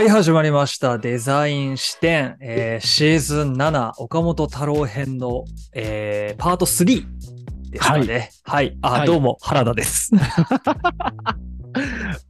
[0.00, 0.96] はい、始まりました。
[0.96, 7.04] デザイン視点、えーシーズン7、岡本太郎編の、えーパート3
[7.68, 8.30] ですかね。
[8.44, 8.78] はい。
[8.80, 10.10] あ、はいどうも、原田です。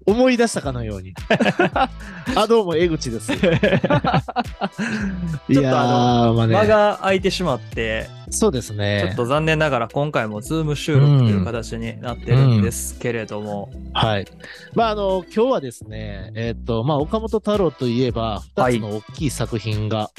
[0.06, 1.14] 思い出したかのように。
[2.36, 3.32] あ、どうも、江口です。
[3.34, 3.50] いちょっ
[5.48, 9.04] とやー、まあ間ね、が空いてしまって、そうですね。
[9.06, 14.26] ちょっと残念ながら今回もズーム収録という形になってるんですけれども、はい。
[14.74, 20.10] まあ、あの、今日はですね、えっ、と、まあ、岡本太郎といえば、はい二つの大きい作品が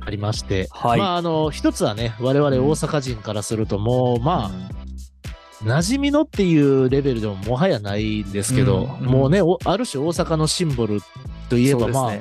[0.00, 0.98] ありまして、はい。
[0.98, 4.87] まあ、あの、一つはね、我々大阪人からすると、もう、まあ、
[5.62, 11.00] 馴染みのっていうレベルでももはやないんですけど、うんもうね、おある種大阪のシンボル
[11.48, 12.12] といえば、ま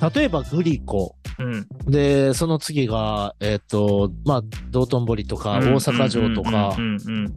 [0.00, 1.66] あ、例えばグリコ、うん。
[1.86, 7.34] で、その次が、えっ、と、まあ、道頓堀とか、大阪城とかう、んうんうん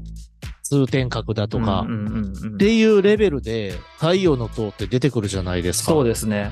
[0.69, 5.91] 通天閣だとかうん、うんうんうんっていうレベルで、太陽の塔って出てくるじゃないですか。
[5.91, 6.52] そうですね。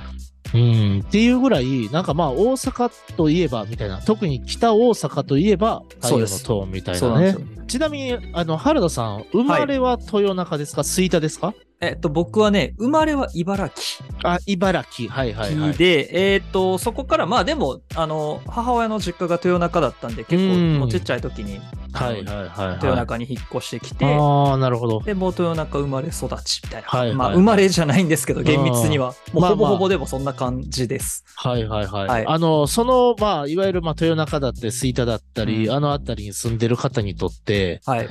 [0.53, 1.03] うん。
[1.05, 7.33] っていうぐらい、なんかまあ、大阪といえば、みたいな、特に北大阪といえば、太陽の塔みたいなね。
[7.33, 7.65] な。
[7.65, 11.53] ちなみに、あの、原田さん、生まれは豊中ですか、吹田ですか？
[11.79, 14.03] えっと、僕はね、生まれは茨城。
[14.23, 15.11] あ、茨城。
[15.11, 15.73] はいはいはい。
[15.73, 21.59] で、えっ、と、そこから、まあでも、あの、母親の実家が豊中だったんで、結構、うんもうちっちゃい時に、
[21.93, 22.75] はいはいはい、はい。
[22.77, 25.01] 豊中に引っ越してきて、ああ、なるほど。
[25.01, 26.87] で、もう豊中生まれ育ちみたいな。
[26.87, 29.13] はいはいまあ、生まれじゃないんですけど、厳密には。
[29.31, 31.25] もうまあほぼほぼでもそんな感じです。
[31.35, 32.07] はいはいはい。
[32.07, 38.09] はいあの、その、まあ、いわゆる、まあ、豊中だって、吹田だったり、うんあの辺りに住んでる方にとって、はい。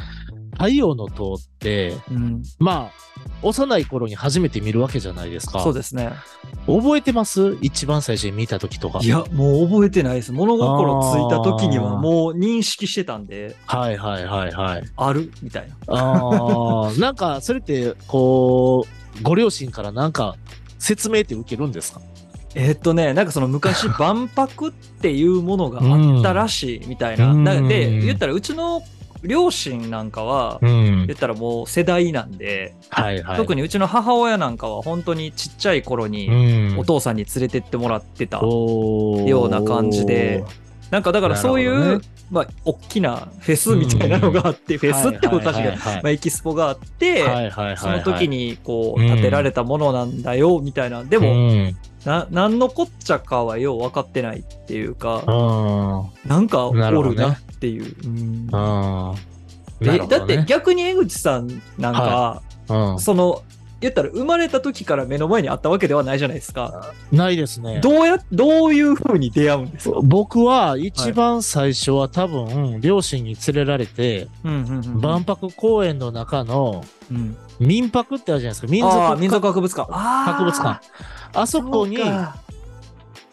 [0.58, 3.06] 太陽の塔って、うん、まあ、
[3.42, 5.60] 幼い頃に初めて見るわけじゃないですか。
[5.60, 6.12] そうですね。
[6.66, 7.56] 覚えてます？
[7.60, 9.00] 一番最初に見た時とか。
[9.02, 10.32] いや、もう覚えてないです。
[10.32, 14.84] 物心ついた時にはもう認識してたんで、はいはいはいはい。
[14.96, 15.30] ある？
[15.42, 15.94] みたいな。
[15.94, 18.86] ああ、 なんか、それって、こ
[19.20, 20.36] う、ご両親からなんか、
[20.78, 22.00] 説明って受けるんですか？
[22.54, 27.32] えーっとね、なんかその昔、 万博っていうものがあったらしいみたいな。
[27.32, 28.82] うんなで、言ったらうちの
[29.26, 31.06] 両親なんかは、ん。
[31.06, 33.36] 言ったらもう世代なんで、はいはい。
[33.36, 36.78] 特にうちの母親なんかは本当にちっちゃい頃にうん。
[36.78, 38.38] お父さんに連れてってもらってた。
[38.38, 40.44] ような感じで
[40.90, 46.02] なんかだからそういう、ねまあ、大きなフェスみたいなのがあって、フェスっておかしいけど、はいはいはいはい。
[46.02, 47.76] まあ、エキスポがあって、はいはいはいはい。
[47.76, 49.06] その時にこううん。
[49.08, 51.76] 建てられたものなんだよみたいな、でも、うん
[52.06, 57.96] な何のこっちゃかはよう分かってないっていうか、うんなんかおなるなっていう。
[58.04, 58.48] うん。
[58.50, 59.14] うん
[60.08, 62.98] だって逆に江口さんなんか、うん。
[62.98, 63.42] その
[63.80, 66.92] 言ったら生まれた時から目の前にあったわけではないじゃないですか。
[67.12, 67.80] ないですね。
[67.82, 79.16] どうやどういう風に出会うんですか、僕は一番最初は多分、両親に連れられて、万博公園の中のうん民泊ってあるじゃないですか。
[79.16, 79.90] 民族博物館。
[79.90, 80.80] 博物館。
[81.32, 81.96] あそこに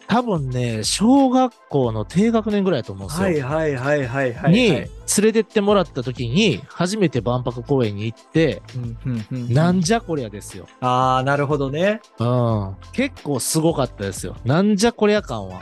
[0.08, 3.24] 多分ね、小学校の低学年ぐらいだと思うんですよ。
[3.24, 4.52] はいはいはいはいはい。
[4.52, 4.88] に連
[5.22, 10.66] れてってもらった時に、初めて万博公園に行って、うんうんうんうんなんじゃこりゃですよ。
[10.80, 12.00] ああ、なるほどね。
[12.18, 12.76] うん。
[12.92, 14.36] 結構すごかったですよ。
[14.44, 15.60] なんじゃこりゃ感は。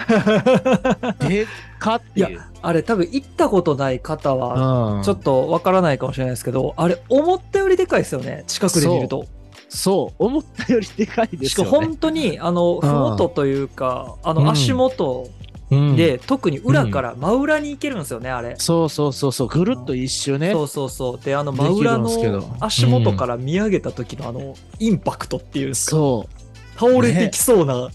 [1.28, 1.46] でっ
[1.78, 2.38] かっていう。
[2.38, 8.44] いあれ多分行ったことない方は、うん、ちょっとわからないかもしれないですけど、あれ思ったよりでかいですよね。
[8.46, 9.26] 近くで見ると。
[9.74, 11.48] そう、思ったよりでかいですよね。
[11.48, 15.28] しかも本当に、あの、ふもとというか、あうんの、足元
[15.70, 18.56] うんで、特に裏から真裏に行けるんですよね、あれ。
[18.58, 20.52] そうそうそうそう、ぐるっと一周ね。
[20.52, 21.24] そうそうそう。
[21.24, 25.90] で、あの、真裏のど足元から見上げた時のあの、インパクトっていうんですか。
[25.92, 26.28] そ
[26.76, 27.88] う、倒れてきそうな。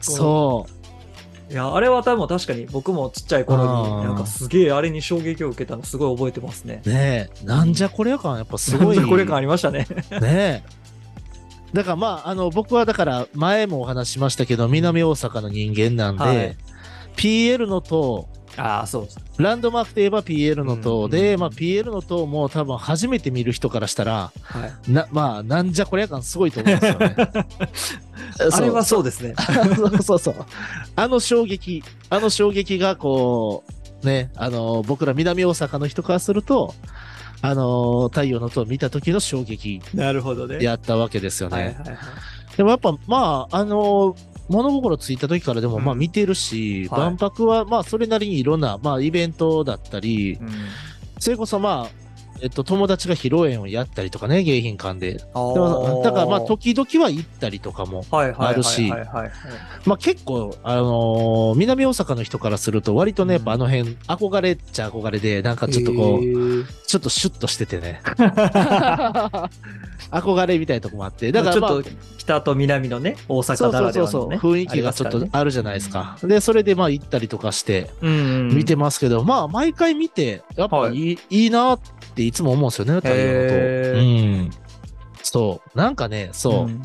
[0.00, 1.52] そう。
[1.52, 6.82] いや、あれは多分確かに僕もちっちゃい頃うんに、なんかすげえあれに衝撃を受けたのすごい覚えてますね。
[6.86, 8.96] ねえ、なんじゃこりゃ感やっぱすごい。
[8.96, 9.86] なんじゃこれ感ありましたね。
[10.10, 10.62] ねえ。
[11.74, 16.56] だからまあ、あの、僕はだから前もお話ししましたけど、南大阪の人間なんで、はい
[17.16, 19.08] PL の塔、ああ、そ
[19.38, 19.42] う。
[19.42, 24.92] ランドマークといえば PL の塔で、うんまあ PL の塔も多分初めて見る人からしたら、はい。
[24.92, 27.16] な、まあ、なんじゃこりゃ感すごいと思うんですよね。
[28.52, 29.34] あれはそうですね。
[29.76, 30.34] そうそうそう。
[30.96, 33.64] あの衝撃、あの衝撃がこ
[34.02, 36.74] う、ね、あの、僕ら南大阪の人からすると、
[37.46, 40.64] あの、太陽の塔を見た時の衝撃なるほどね。
[40.64, 41.56] やったわけですよね。
[41.56, 42.56] はいはいはい。
[42.56, 44.16] でもやっぱ、まあ、あの、
[44.48, 50.48] 物心ついた時からでも、うんまあ見てるし、はい万博はまあそれなりにいろんな、まあイベントだったり、うん
[51.18, 52.03] それこそまあ、
[52.40, 55.14] えっと、友達が披露宴をやったりとかね、迎賓館で。
[55.14, 58.04] だからまあ、と時々は行ったりとかも。
[58.10, 58.90] あるし
[59.84, 68.00] まあ結構、あのー南大阪の人からすると、割とね、やっぱうんあの辺、憧れっちゃ憧れで、なんかちょっとこう、ちょっとシュッとしててね。
[70.10, 71.30] 憧れみたいなとこもあって。
[71.32, 74.36] だから、まあ、ちょっと北と南のね、大阪なそうそうそう、らではのね。
[74.38, 76.16] 雰囲気がちょっとあるじゃないですか。
[76.22, 81.90] で、それでまあ行ったりとかして見てますけど、まあ毎回見て、やっぱいい,、い、いなって
[82.22, 83.98] いつも思うんですよね、太陽のへ塔。
[83.98, 84.50] うん。
[85.22, 85.78] そう。
[85.78, 86.66] なんかね、そう。
[86.66, 86.82] ん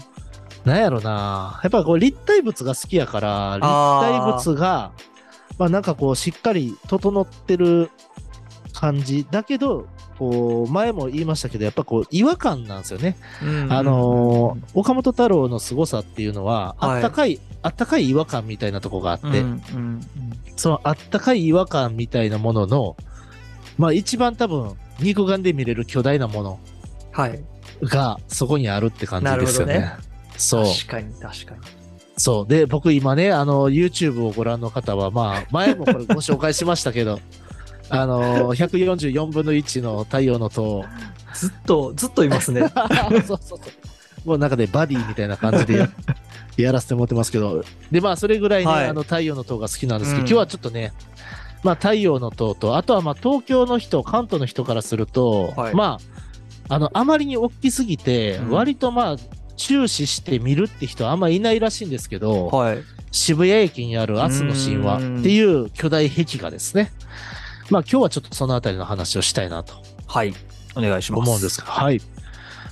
[0.65, 1.59] なんやろな。
[1.63, 4.91] やっぱこう立体物が好きやから、立体物が、
[5.57, 7.91] まあなんかこうしっかり整ってる
[8.73, 9.87] 感じだけど、
[10.17, 13.15] こう前も言いましたけど、やっぱこう違和感なんですよね。
[13.41, 19.35] うんあのー岡本太郎の凄さっていうのは、はいあったかい、あったかい違和感みたいなとこがあって、うん
[19.73, 20.01] うん
[20.57, 22.97] そのあったかい違和感みたいなものの、
[23.77, 26.59] まあ一番多分肉眼で見れる巨大なもの
[27.11, 27.39] はい。
[27.83, 29.93] がそこにあるって感じですよね。
[30.37, 30.65] そう。
[30.65, 31.79] 確かに確かに。
[32.17, 32.47] そう。
[32.47, 37.19] で、僕今ね、あの、YouTube をご覧の方は、まあ、前もこれご紹介しましたけど、
[37.89, 40.85] あの、144分の1の太陽の塔。
[41.33, 42.61] ずっと、ずっといますね。
[43.09, 43.59] そうそうそう。
[44.25, 45.89] もう中でバディみたいな感じでや
[46.57, 50.91] やらせてもらってますけど、で、まあ、それぐらいね、はいあの、太陽の塔が好きなんですけど、うん今日はちょっとね、
[51.63, 55.99] まあ、太陽の塔と、あとはまあ、東京の人、関東の人からすると、はいま
[56.69, 59.15] あ、あの、あまりに大きすぎて、うん割とまあ、
[59.57, 62.83] 注視して見るって人はあんまいないらしいんですけど、はい。
[63.11, 66.91] 渋谷駅にある明日の神話っていう巨大壁画ですね。
[67.69, 69.73] まあ今日はちょっとそのあたりの話をしたいなと
[70.07, 70.33] はい。
[70.75, 71.21] お願いします。
[71.21, 72.01] 思うんですけど、はい。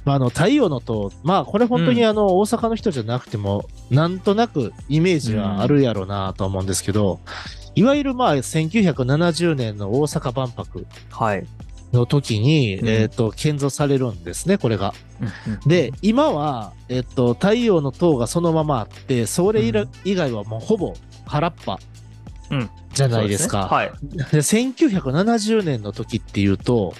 [0.06, 7.20] まあ、あの太陽の塔、まあこれ本当にあの大阪の人じゃなくても、なんとなくイメージはあるやろうなと思うんですけど、
[7.78, 11.46] いわゆるまあ1970年の大阪万博はい。
[11.94, 14.96] の時に、うんえっ、と、建造されるんですね、これが。
[15.68, 19.72] で、今は、えっ、と、太陽の塔がそのままあって、それ
[20.04, 20.96] 以外はもうほぼ
[21.28, 21.80] 空っぱ
[22.50, 23.70] うんじゃないですか。
[23.70, 26.96] そうねで1970年の時っていうと、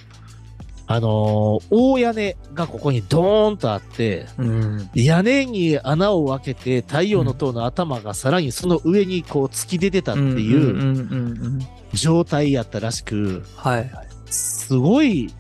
[0.88, 4.48] あのー大屋根がここにドーンとあって、はい。
[4.48, 4.90] うん。
[4.96, 11.60] 屋根に穴を開けて太陽の塔の頭がさらにその上にこう突き出てたっていうんんうんうんうん。
[11.94, 13.92] 状態やったらしく、はい。
[14.26, 15.34] すごい、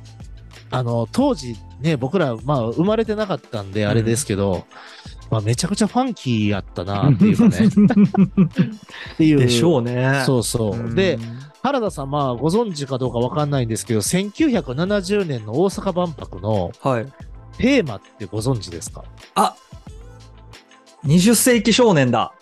[0.69, 4.65] あの、当時ね、僕ら、まあ、生まれてなかったんで、あれですけど、
[5.29, 7.57] まあ、めちゃくちゃファンキーやったな、っていうかね。
[7.67, 9.39] っていう。
[9.39, 10.23] でしょうね。
[10.25, 10.75] そうそう。
[10.75, 11.19] んで、、
[11.67, 17.05] 原田さん、まあ、ご存知かどうかわかんないんですけど、1970年の大阪万博のはい。
[17.57, 19.03] テーマってご存知ですか？
[19.33, 19.55] あ
[21.05, 22.33] 20世紀少年だ。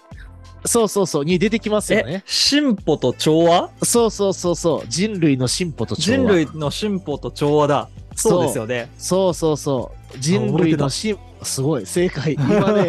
[0.65, 2.23] そうそうそう、に出てきますよえね、。
[2.25, 3.69] 進歩と調和？
[3.83, 6.17] そうそうそうそう、人類の進歩と調和。
[6.17, 7.89] 人類の進歩と調和だ。
[8.15, 8.89] そうですよね。
[8.97, 10.17] そうそうそう。
[10.19, 12.33] 人類の進すごい、正解。
[12.33, 12.87] 今ね、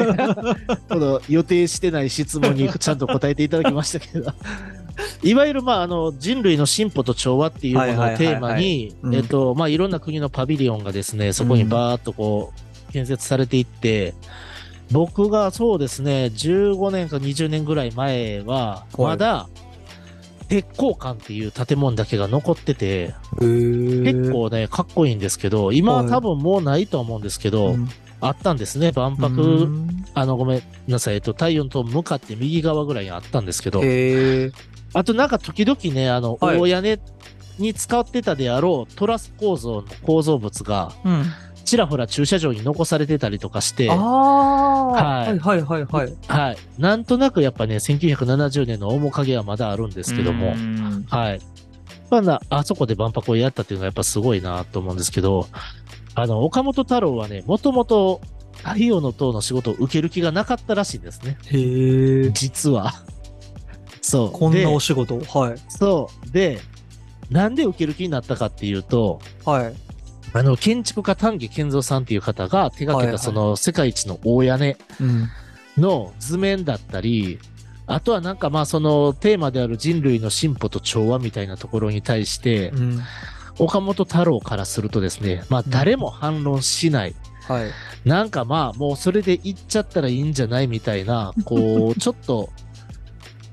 [0.89, 4.33] この予定してない質問にちゃんと答えていただきましたけど。
[5.23, 12.53] いわゆる、まあ、あの、人類の進歩と調和っていうものをテーマにうん、えっと、まあ、いろんな国のパビリオンがですね、そこにバーっとこ
[12.89, 14.15] う、建設されていって、
[14.91, 19.03] 僕がそうですね、15年か20年ぐらい前は、はい。
[19.03, 19.49] まだ、
[20.49, 27.75] 鉄鋼館っていう建物だけが残ってて、結結構ね、かっこいいんですけど、今ははい多分もうないと思うんですけど、
[28.21, 29.69] あったんですね、万博、
[30.15, 33.83] あの、ごめんなさい、えっと、太陽の塔向かって右側ぐらいにあったんですけど。
[34.97, 36.99] あとなんか時々ね、あの、はい大屋根
[37.59, 41.25] に使ってたであろうトラス構造の構造物が、うん。
[41.65, 44.87] ちらほら駐車場に残されてたりとかして、ああ。
[44.87, 46.17] はいはいはいはいはい。
[46.29, 46.57] はい。
[46.79, 51.41] なんとなくやっぱね、1970年の面影はまだあるんですけどもう、んはい。
[52.09, 55.49] まあな、あそこで万博をやったっていうのはやっぱすごいなと思うんですけど、
[56.15, 58.23] あの、岡本太郎はね、もともと
[58.65, 61.37] 太陽の塔の仕事を受ける気がなかったらしいんですね。
[61.47, 62.31] へえ。
[62.31, 62.95] 実は。
[64.07, 64.31] そう。
[64.31, 65.19] こんなでお仕事。
[65.19, 65.59] はい。
[65.69, 66.31] そう。
[66.31, 66.61] で、
[67.29, 69.75] なんで受ける気になったかっていうと、はい。
[70.33, 75.29] あの、建築家丹下健三さんっていう方が手掛けたその世界一の大屋根うん。
[75.77, 77.41] の図面だったり、
[77.87, 83.01] あとはなんかまあそのテーマである人類の進歩と調和みたいなところに対して、うん。
[83.59, 87.15] 岡本太郎からするとですね、まあうん誰も反論しない。
[87.49, 87.71] はい。
[88.09, 92.51] なんかまあもうそれで行っちゃったらいいんじゃないみたいな、こう、 ちょっと、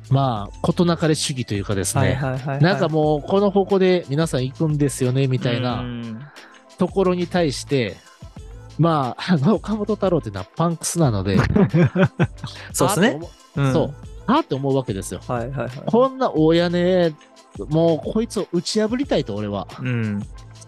[0.09, 2.19] まあ、事なかれ主義というかですね。
[2.61, 5.83] なんかもうこの方向で皆さん行くんですよね、みみたいな
[6.77, 7.95] ところに対して、
[8.77, 11.37] まあ、あの、岡本太郎っていうのはパンクスなので、
[12.71, 13.19] そうですね。
[13.55, 13.93] そう。
[14.25, 15.19] あーって思うわけですよ。
[15.27, 15.69] はいはいはい。
[15.85, 17.13] こんな大屋根、
[17.69, 19.67] もうこいつを打ち破りたいと俺は。
[19.79, 20.23] うん。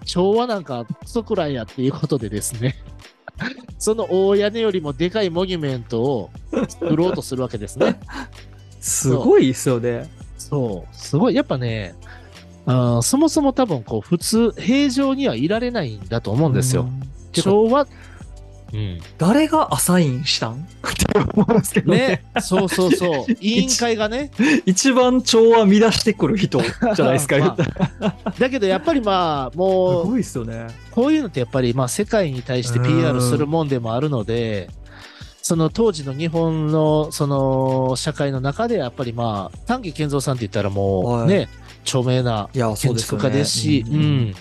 [0.05, 2.75] 昭和なんかクソくらいやっていうことでですね、
[3.79, 6.29] その大屋根よりもでかいモニュメントを
[6.67, 7.99] 作ろうとするわけですね。
[8.85, 10.07] すごいですよね。
[10.37, 11.35] そう、すごい。
[11.35, 11.95] やっぱね、
[12.67, 16.87] あーそもそも多分こう普通、平常にはいられないんだと思うんですよ。
[17.33, 17.87] 昭和、
[18.73, 18.99] うん。
[19.17, 20.53] 誰がアサインしたん？
[20.61, 21.97] って思うんですけどね。
[21.97, 23.31] ね、そうそうそう。
[23.41, 24.29] 委員会がね、
[24.67, 27.45] 一番調和乱してくる人じゃないですか、言
[27.99, 28.33] まあ。
[28.37, 30.67] だけどやっぱりまあ、すもう、ごいですよね。
[30.91, 34.69] こういうのってやっぱりまあ世界に対して PR するもんでもあるので、
[35.45, 41.49] その当時の日本のその社会の中でやっぱりまあ丹下健三さんって言ったらもうね、はい
[41.87, 42.95] 著名な建。
[42.95, 44.35] 築家ですし、ううんん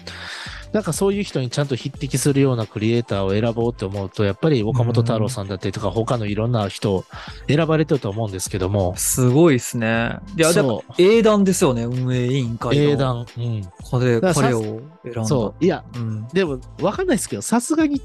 [0.73, 7.05] なんかそういう人にちゃんと匹敵するようなクリエイターを選ぼうって思うと、やっぱり岡本太郎さんだったりとか、他のいろんな人
[7.49, 10.17] 選ばれてると思うんですけども、すごいですね。
[10.39, 12.83] いや、だからそう英断ですよね、運営委員会の。
[12.83, 12.97] 英。
[12.97, 15.25] 断、うん、これ、彼を選んだ。
[15.27, 16.27] そう、いや、うん。
[16.33, 18.01] でもわかんないですけど、さすがに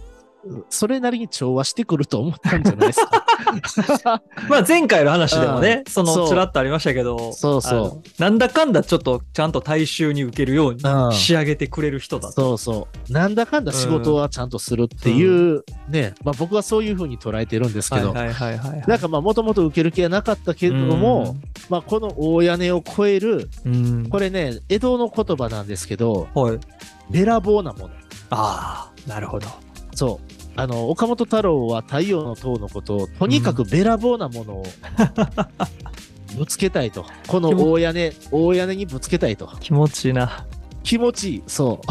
[0.70, 3.26] それなりに調和してくると思ったんじゃないですか。
[4.50, 12.34] まあ前回の話でもね、その、ちらっとありましたけど、そうそうなんだかんだちょっとちゃんと大衆に受けるようにうん仕上げてくれる人だと。
[12.34, 13.14] そうそう。
[13.14, 18.84] なんだかんだ仕事はちゃんとするっていう、ね、まあ僕はそういうふうに捉えてるんですけど、はいはいはいはいはい。
[18.88, 21.36] なんかまあもともと受ける気はなかったけれども、
[21.70, 24.10] まあこの大屋根を越える、うん、うん。
[24.10, 26.60] これね、江戸の言葉なんですけど、はい。
[27.10, 27.90] べらぼうなもの。
[28.30, 29.48] ああ、なるほど。
[30.00, 30.34] そう。
[30.56, 34.66] あの、岡本太郎は太陽の塔のことを、とにかくべらぼうなものを
[36.38, 37.06] ぶつけたいと。
[37.28, 39.50] この大屋根、大屋根にぶつけたいと。
[39.60, 40.46] 気持ちいいな。
[40.84, 41.44] 気持ちいい。
[41.48, 41.88] そう。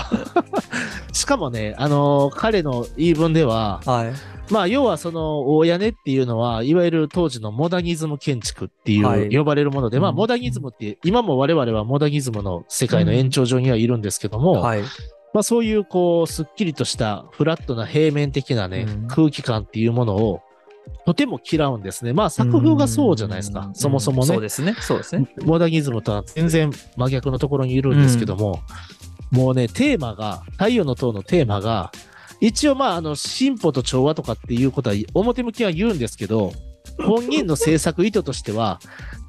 [1.14, 4.52] しかもね、あの彼の言い分では、はい。
[4.52, 14.82] まあ、要はその大屋根っていうのは、いわゆる当時のモダニズム建築っていはいう呼ばれるもので、まあ、うんモダニズムって、今も我々はモダニズムの世界の延長上にはいるんですけども、はい。
[15.34, 20.42] まあ、そういうこう、すっきりとしたフラットな平面的なね、うん空気感っていうものを、
[21.04, 22.12] とても嫌うんですね。
[22.12, 23.66] まあ、作風がそうじゃないですか。
[23.66, 24.26] うんそもそもね。
[24.26, 24.74] そうですね。
[24.80, 25.28] そうですね。
[25.44, 28.60] モダニズムとは全然真逆のところにいるんですけども、
[29.30, 31.92] もうね、テーマが、太陽の塔のテーマが、
[32.40, 36.52] 一応まあ、あの、進歩と調和とかっていうことは表向きは言うんですけど、
[37.04, 38.80] 本人の制作意図としては、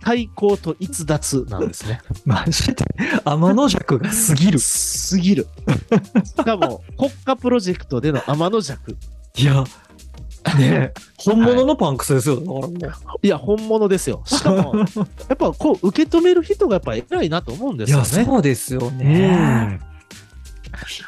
[0.01, 2.01] 対抗と逸脱なんですね。
[2.25, 2.85] マジで、
[3.25, 4.59] 天の弱が過ぎる。
[4.59, 5.47] すぎる。
[6.23, 8.79] しかも、国家プロジェクトでの天の弱。
[9.37, 9.63] いや、
[10.57, 12.35] ねえ 本物のパンクスですよ。
[12.37, 13.19] だからもう。
[13.21, 14.21] いや、本物ですよ。
[14.25, 14.83] しかも、 や
[15.33, 18.25] っぱこう、受け止める人がやっぱ偉いなと思うんですいや、よね。
[18.25, 19.79] そうですようんね。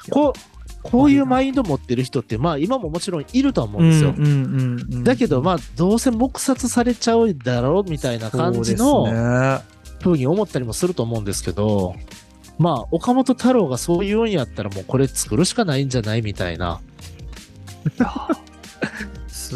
[0.10, 0.51] こう、
[0.84, 4.14] こういうマインド持ってる人って、まあ今ももちろんいるとは思うんですよ。
[4.18, 9.62] うんうんうんうんだけど、まあどうせ黙殺されちゃうだろうみたいな感じのね
[10.04, 11.96] 風に思ったりもすると思うんですけど、
[12.58, 16.80] まあ岡本太郎がそういうんやったらもうこれ作るしかないんじゃないみたいな。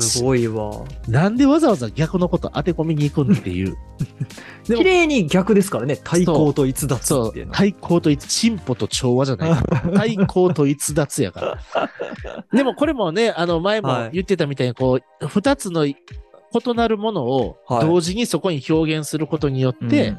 [0.02, 0.84] すごいわ。
[1.08, 3.78] なんでわざわざ逆のこと当て込みに行くんっていう。
[4.66, 6.00] 綺麗に逆ですからね。
[6.04, 7.52] 対抗と逸脱っていうの。
[7.52, 7.58] は。
[7.58, 9.52] 対抗と逸、進歩と調和じゃない。
[9.96, 11.90] 対抗と逸脱やから。
[12.54, 15.86] でもこれもね、あの前も言ってたみたいに、こう、二つの
[16.64, 20.12] 異なるものをはい同時にそこに表現することによって、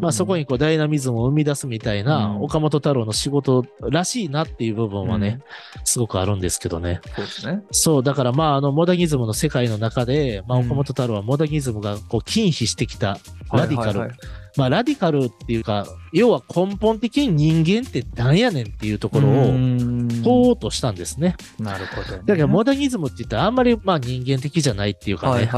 [0.00, 5.40] まあそこにこうダイナミズムを生み出すみたいな、うん岡本太郎の仕事らしいなっていう部分はね、
[5.84, 7.00] すごくあるんですけどね。
[7.16, 7.62] そうですね。
[7.70, 13.18] そう、だからまああのモダニズムの世界の中で、まあうん岡本太郎はモダニズムがこう禁否してきた
[13.52, 14.00] ラディカル。
[14.00, 21.36] はいはいはいまあラディカルっていうか、要は根本的に人間って何やねんっていうところうをん問おうとしたんですね。
[21.58, 22.22] なるほどね。
[22.24, 25.48] だからモダニズムって言ったらあんまりまあ人間的じゃないっていうかね、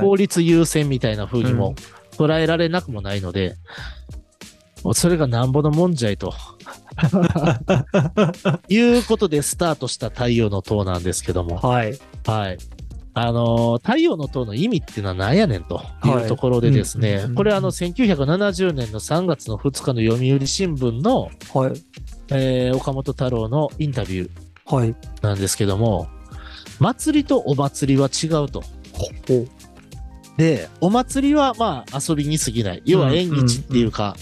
[0.00, 1.74] 効率優先みたいな風にも
[2.12, 3.56] 捉えられなくもないので、
[4.82, 6.32] もうそれがなんぼのもんじゃいと。
[8.68, 11.98] いうことでスタートした太陽の塔なんですけども、はい。
[12.26, 12.58] はい。
[13.12, 21.72] あのー太陽の塔の意味っていうのは何やねんというところでですね、はいうんこれあの1970年の3月の2日の読売新聞の、はい。
[22.28, 24.94] えー岡本太郎のインタビューはい。
[25.22, 26.08] なんですけども、
[26.78, 28.62] 祭りとお祭りは違うと。
[28.92, 29.08] ほ
[30.36, 32.82] で、お祭りはまあ遊びに過ぎない。
[32.84, 34.16] 要は縁日っていうか、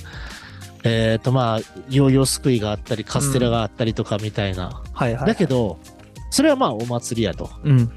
[0.84, 1.58] えっ、とまあ、
[1.90, 4.82] ヨーヨーすくいがあったり、カステラがあったりとかみたいな。
[4.92, 5.26] はいはい。
[5.26, 5.78] だけど、
[6.30, 7.50] それはまあお祭りやと。
[7.62, 7.90] うん。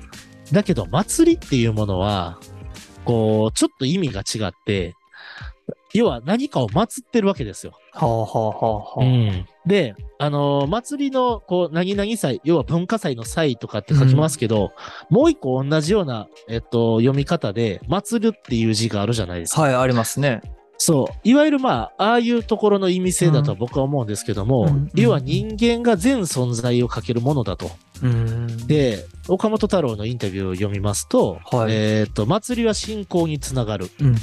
[0.51, 2.39] だけど、祭りっていうものは、
[3.05, 4.96] こう、ちょっと意味が違って、
[5.93, 7.74] 要は何かを祀ってるわけですよ。
[7.91, 9.03] はあはあはあはあ。
[9.03, 14.72] うんで、あのー祭りの、こう、何々祭、要は文化祭の祭とかって書きますけど、
[15.10, 19.62] もう一個同じような、えっと、読み方で、祭るっていう字があるじゃないですか。
[19.62, 20.41] はい、ありますね。
[20.83, 21.19] そう。
[21.23, 27.69] いわゆるまあ、ああいうところの意味性だとは僕は思うんですけども、うん要は人間が全存在をかけるものだと。
[28.01, 28.65] うん。
[28.65, 33.91] で、岡本太郎のインタビューを読みますと、はいえっ、と、祭りは信仰につながる。
[34.01, 34.15] うん。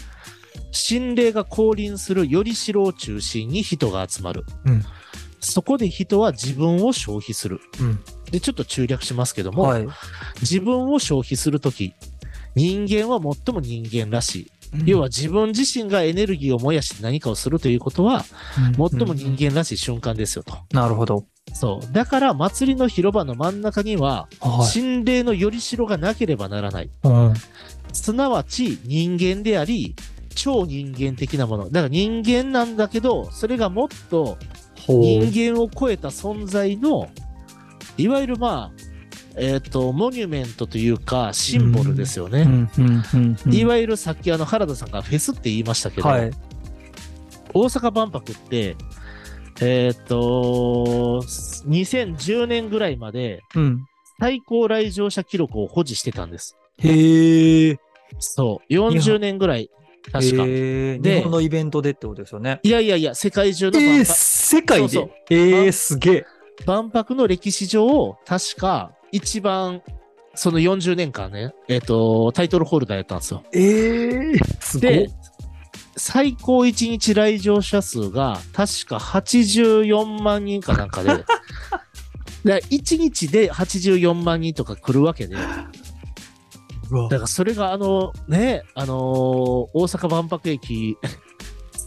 [0.72, 4.44] 心霊が降臨するより城を中心に人が集まる。
[4.64, 4.84] うん。
[5.38, 7.60] そこで人は自分を消費する。
[7.80, 8.00] うん。
[8.32, 9.86] で、ちょっと中略しますけども、はい。
[10.40, 11.94] 自分を消費するとき、
[12.56, 14.52] 人間は最も人間らしい。
[14.84, 20.56] 要は自分自身がエネルギーを燃やして何かをするということは、最も人間らしい瞬間ですよと。
[20.72, 21.26] なるほど。
[21.54, 21.92] そう。
[21.92, 24.66] だから祭りの広場の真ん中には、はい。
[24.66, 26.90] 心霊のよりしろがなければならない。
[27.04, 27.34] うん。
[27.92, 29.94] すなわち人間であり、
[30.34, 31.64] 超人間的なもの。
[31.70, 34.38] だから人間なんだけど、それがもっと。
[34.86, 37.10] 人間を超えた存在の、
[37.98, 38.87] いわゆるまあ、
[39.40, 42.42] えっ、と、モニュメントというか、シンボルですよね。
[42.42, 42.70] うん。
[42.78, 43.02] うん。
[43.14, 43.36] うん。
[43.46, 46.30] うんいわゆるさっきあの原田さんがフェスって言いましたけど、はい。
[47.54, 48.76] 大阪万博って、
[49.60, 51.22] えっ、と、
[51.66, 53.84] 2010年ぐらいまでうん。
[54.20, 56.56] 最高来場者記録を保持してたんです。
[56.78, 57.78] へえ。
[58.18, 58.72] そう。
[58.72, 59.70] 40年ぐらい、
[60.10, 60.44] 確か。
[60.44, 62.58] で日本のイベントでってことですよね。
[62.62, 64.88] いやいやいや、世界中のえー、万博,、世界で？
[64.88, 66.26] そうそうえー、すげえ。
[66.66, 69.82] 万博の歴史上、確か一番、
[70.34, 73.42] その40年間ね、えっ、と、タイトルホルダーやったんですよ。
[73.52, 75.10] えー、すごいで。、
[75.96, 81.24] 最高1日来場者数が確か84万人かなんかで、
[82.44, 90.96] で1日で84万人とか来るわけで、だからそれがあのね、あのー大阪万博駅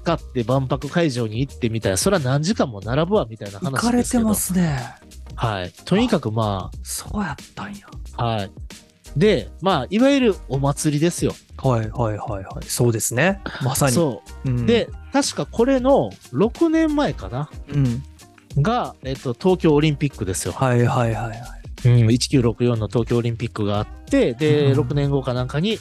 [0.04, 3.92] 使って万博会場に行ってみたいな、それは何時間も並ぶわみたいな行話ですけど。
[3.92, 4.80] かれてますね。
[5.36, 5.72] はい。
[5.86, 7.88] とにかくまそうやったんや。
[8.18, 8.52] あ、はい。
[9.16, 11.34] で、まあ、いわゆるお祭りですよ。
[11.58, 12.66] はいはいはいはい。
[12.66, 13.42] そうですね。
[13.64, 13.94] まさに。
[13.94, 14.50] そう。
[14.50, 17.50] うん、で、確かこれの6年前かな。
[17.70, 18.04] うん。
[18.62, 20.54] が、えっと、東京オリンピックですよ。
[20.54, 21.42] はいはいはいはい。
[21.86, 25.80] うん、1964の東京オリンピックがあって、で、うん6年後かなんかに、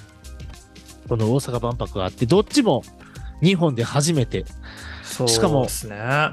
[1.08, 2.82] この大阪万博があって、どっちも
[3.42, 4.44] 日本で初めて、
[5.26, 5.66] しかも。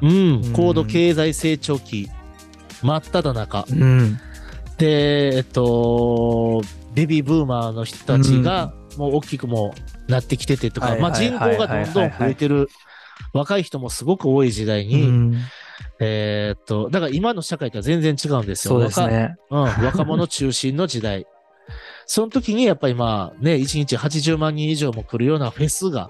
[0.02, 2.10] うんうん、高度経済成長期、
[2.82, 3.66] 真っ只中。
[3.70, 4.20] うん。
[4.78, 6.62] で、えっと、
[6.94, 9.74] ベビーブーマーの人たちが、もう大きくも
[10.08, 12.70] うなってきててとか、はいまあ人口がどんどん増えてる、
[13.34, 15.38] 若い人もすごく多い時代に、うん
[16.00, 18.76] えーっと、だから今の社会とは全然違うんですよ。
[18.76, 19.36] そうですね。
[19.50, 21.26] 若うん、若者中心の時代。
[22.06, 26.10] その時にやっぱりまあね、1日80万人以上も来るようなフェスが、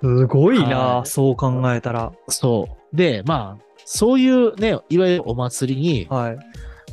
[0.00, 2.12] すごいな、はいそう考えたら。
[2.28, 2.96] そう。
[2.96, 6.38] で、まあ、そういうね、いわゆるお祭りに、はい。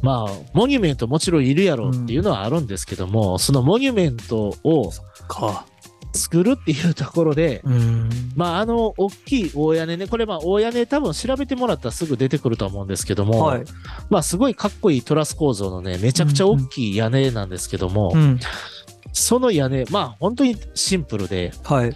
[0.01, 4.91] まあ、モニュメントもちろんいるやろうっていうのはあるんですけども、そのモニュメントを
[5.27, 5.65] か。
[6.15, 8.09] 作るっていうところで、うん。
[8.35, 13.63] まあ、あの、大きい大屋根ね、これまあ、大屋根多分調べてもらったらすぐ出てくると思うんですけども、はい。
[14.09, 18.39] まあ、すごいかっこいいトラス構造のね、めちゃくちゃ大きい屋根なんですけども、うん。
[19.11, 21.95] その屋根、まあ、本当にシンプルで、はい。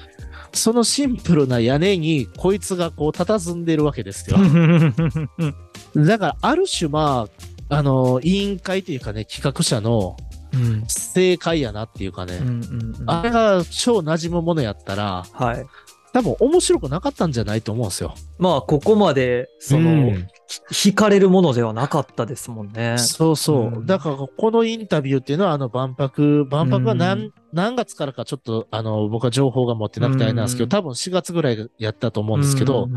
[0.54, 4.38] そのシンプルな屋根に、こいつがこう、佇んでるわけですよ。
[5.96, 7.28] だから、ある種、ま
[7.70, 10.18] あ、あの、委員会というかね、企画者の
[10.54, 10.84] うん。
[10.88, 15.66] 正解やなっていうかね、うんうんうんあれが超馴染むものやったら、はい。
[16.12, 18.16] 多分面白くなかったんじゃないと思うんですよ。
[18.38, 20.28] まあ、ここまで、その、うん
[20.72, 22.98] 惹かれるものではなかったですもんね。
[22.98, 23.68] そうそう。
[23.68, 32.88] うんだから、このインタビューっていうのは、あの、万博、万博は何、うん何月からかちょっと、あの、僕は情報が持ってなくてあれなんですけど、うん多分4月ぐらいやったと思うんですけど、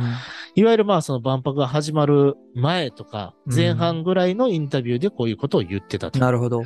[0.55, 6.19] いわゆるまあ、その万博が始まる前とか、うん前半ぐらいのインタビューでこういうことを言ってたと。
[6.19, 6.63] なるほど。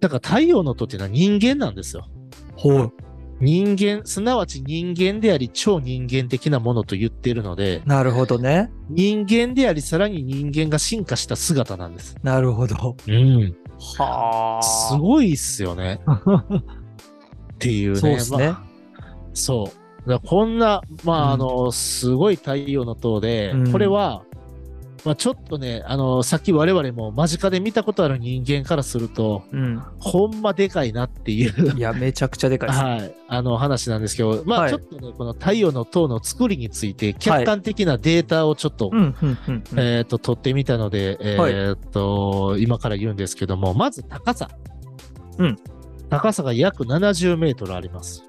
[0.00, 2.06] だから、太陽の塔っていうのは人間なんですよ。
[2.56, 2.92] ほう。
[3.40, 8.70] 人間、すなわち人間であり、超人間的なものと言っているので、なるほどね。
[8.90, 12.16] 人間であり、さらに人間が進化した姿なんです。
[12.22, 12.96] なるほど。
[13.06, 13.56] うん。
[13.98, 16.00] はすごいっすよね。
[17.54, 18.00] っていうね。
[18.00, 18.68] そうですねまあ
[19.34, 19.70] そ
[20.06, 20.20] う。
[20.26, 24.22] こんな、まあ、うんあの、すごい太陽の塔で、うんこれは、
[25.04, 29.82] まあ、ちょっとね、あの、さっき我々も間近で見たことある人間からすると、うん。
[29.98, 32.80] ほんまでかいなっていう、いや、めちゃくちゃでかいです。
[32.80, 38.90] はい、あの話なんですけど、まあ、はいちょっとね、この太陽の塔の作りについて、客観的なデータをちょっと。
[39.76, 44.50] えっ、と、取ってみたので、えっ、と、今から言うんですけども、まず高さ。
[45.38, 45.56] うん。
[46.10, 48.24] 高さが約70メートルあります。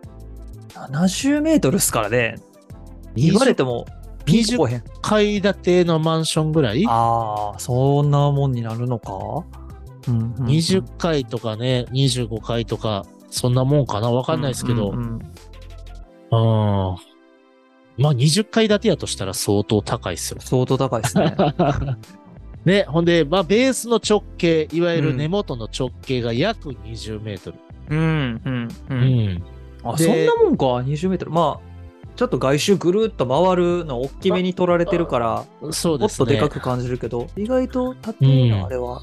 [0.74, 2.36] 70メートルっすからね。
[3.16, 3.86] 言われても、
[4.26, 4.84] ピンとこへん。
[5.02, 6.86] 階建てのマンションぐらい？
[6.88, 9.14] ああ、そんなもんになるのか？
[10.08, 14.12] うんうんうん ?20 階とかね、25階とか、そんなもんかな？
[14.12, 14.92] わかんないですけど。
[14.92, 15.20] うん
[16.32, 16.36] う
[16.96, 16.96] ん
[18.02, 20.38] まあ20階建てやとしたら相当高いですよ。
[20.40, 21.36] 相当高いですね。
[22.64, 27.58] ね、ほんで、まあベースの直径、いわゆる根元の直径が約20メートル。
[27.90, 28.94] うん、うん、う。
[28.94, 29.44] うんん。
[29.84, 31.32] あ、でそんなもんか、20メートル。
[31.32, 31.69] まあ、
[32.15, 36.26] ちょっと外周ぐるっと回るの大きめに取られてるから、もっそうですね。
[36.26, 39.02] とでかく感じるけど、意外と縦のあれは。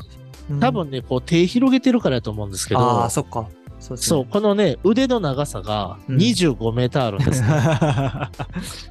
[0.51, 3.49] うん多分ね、こう手広げてるからやと思うんですけど、ああ、そっか。
[3.81, 7.49] そうねそう、このね、腕の長さがうん25メーターあるんです、ね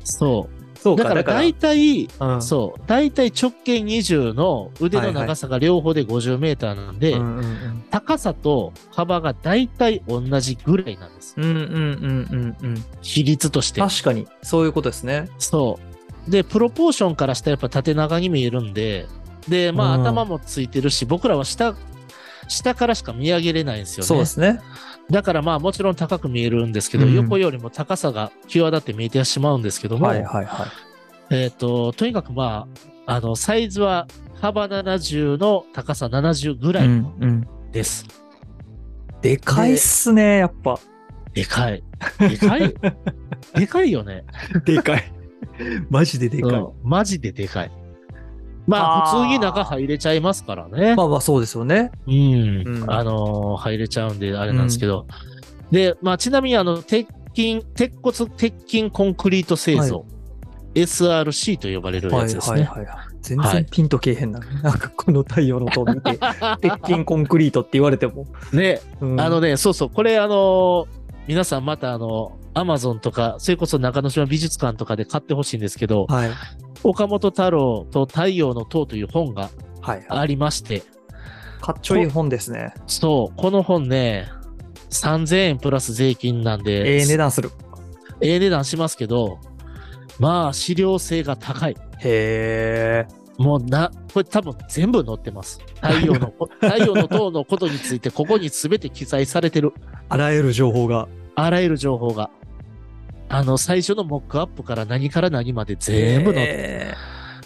[0.04, 0.17] そ。
[0.17, 7.17] そううか、だから大体、うんそう、大体直径20の腕の長さが両方で50メーターなんで、
[7.91, 11.36] 高さと幅が大体同じぐらいなんです。
[11.38, 12.86] うんうんうんうんうん。
[13.02, 13.82] 比率として。
[13.82, 15.30] 確かに、そういうことですね。
[15.39, 15.80] そ
[16.28, 16.32] う。
[16.32, 19.08] で、プロポーションからしたらやっぱ縦長に見えるんで、
[19.48, 21.76] で、まあうん頭もついてるし、僕らは下、
[22.47, 24.08] 下からしか見上げれないんですよね。
[24.08, 24.60] そうですね。
[25.10, 30.67] だからまあもちろん高く見えるんですけど、うん横よりも高さが際立って見えてしまうんですけども、はいはいはい。
[31.31, 32.67] えっ、と、とにかくま
[33.05, 34.08] あ、あの、サイズは
[34.41, 37.47] 幅70の高さ70ぐらいうんうん。
[37.71, 38.05] です。
[39.21, 40.79] でかいっすね、やっぱ。
[41.34, 41.84] でかい。
[42.19, 42.73] でかい。
[43.55, 44.23] でかいよね。
[44.65, 45.12] でかい。
[45.89, 46.51] マジででかい。
[46.51, 47.71] うんマジででかい。
[48.67, 50.95] まあ、普通に中入れちゃいますからね。
[50.95, 51.91] まあまあそうですよね。
[52.08, 52.63] うん。
[52.65, 55.06] うんあのー入れちゃうんで、あれなんですけど。
[55.71, 60.06] で、まあ、ちなみに、あの、鉄筋、鉄骨、鉄筋コンクリート製造。
[60.75, 62.63] SRC と呼ばれるはいやつですね。
[62.63, 63.06] はいはいはい。
[63.21, 64.39] 全はい然ピンとけえへんな。
[64.62, 66.19] なんかこの太陽の塔見て、
[66.62, 68.28] 鉄筋コンクリートって言われても。
[68.54, 70.86] ね、うんあのね、そうそう、これあのー
[71.28, 76.30] 皆さんまたあの、アマゾンとか、それこそ中之島美術館とかで買ってほしいんですけど、はい。
[76.89, 79.50] 岡本太郎と太陽の塔という本が
[79.82, 80.06] はい。
[80.10, 80.82] ありまして、
[81.62, 82.74] かっちょいい本ですね。
[82.88, 84.28] そう、この本ね、
[84.89, 87.52] 3000円プラス税金なんで、ええ値段する。
[88.19, 89.39] ええ値段しますけど、
[90.19, 91.76] まあ、資料性が高い。
[92.00, 93.08] へえ。
[93.38, 95.60] もうな、これ多分全部載ってます。
[95.82, 99.74] 太陽の、 太陽の塔のことについて、ここに全て記載されてる。
[100.10, 101.08] あらゆる情報が。
[101.36, 102.32] あらゆる情報が。
[103.30, 106.94] あの、最初のモックアップから何から何まで全部載ってへ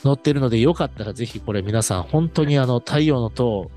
[0.03, 3.69] 載ってるので、よかったらぜひこれ皆さん、本当にあの、太陽の塔、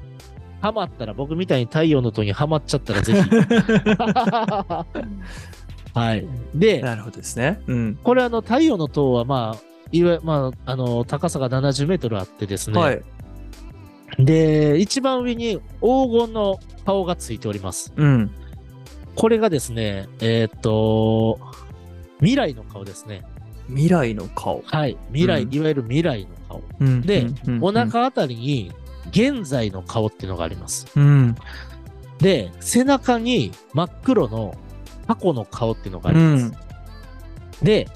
[0.61, 3.19] ハマったら、僕みたいに太陽の塔にハマっちゃったらぜひ。
[3.21, 4.85] ー
[5.95, 6.27] はい。
[6.55, 7.61] で、なるほどですね。
[7.67, 7.99] うん。
[8.03, 12.81] これあの、太陽の塔はまあ、いわまあ、あの、高さが70メートルあってですね。
[12.81, 13.03] はい。
[14.19, 17.93] で、一番上に黄金の顔がついております。
[17.97, 18.31] うん。
[19.15, 21.39] これがですね、えーっと、
[22.23, 23.25] 未来の顔ですね。
[23.69, 24.63] 未来の顔。
[24.67, 24.97] はい。
[25.09, 26.63] 未来、うんいわゆる未来の顔。
[26.81, 28.73] うんでうんうんお腹あたりに
[29.11, 30.87] 現在の顔っていうのがあります。
[30.97, 31.37] うん。
[32.19, 34.55] で、背中に真っ黒の
[35.07, 36.45] 過去の顔っていうのがあうります。
[36.47, 36.53] ん。
[37.65, 37.89] で、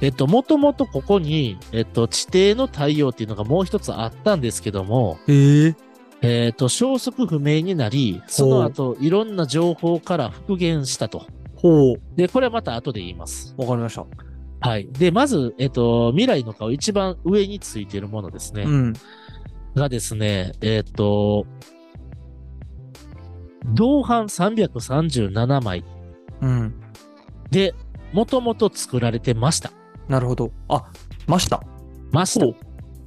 [0.00, 5.76] えっと、もともとここに、えっと、地底の太陽っていうのがもう一つあったんですけども、へえ。
[6.20, 11.26] えっと、消息不明になり、その後、いろんな情報から復元したと。
[11.64, 12.02] ほう。
[12.14, 13.54] で、これはまた後で言います。
[13.56, 14.04] わかりました。
[14.60, 14.86] はい。
[14.92, 18.64] で、まず、えっと、未来の顔、一番上についているものですね。
[18.64, 18.92] うん。
[19.74, 21.46] がですね、えっと、
[23.72, 25.86] 銅版337枚
[26.42, 26.74] うん。
[27.50, 27.74] で、
[28.12, 29.72] もともと作られてました。
[30.06, 30.52] なるほど。
[30.68, 30.84] あ、
[31.26, 31.62] ました。
[32.12, 32.46] ました。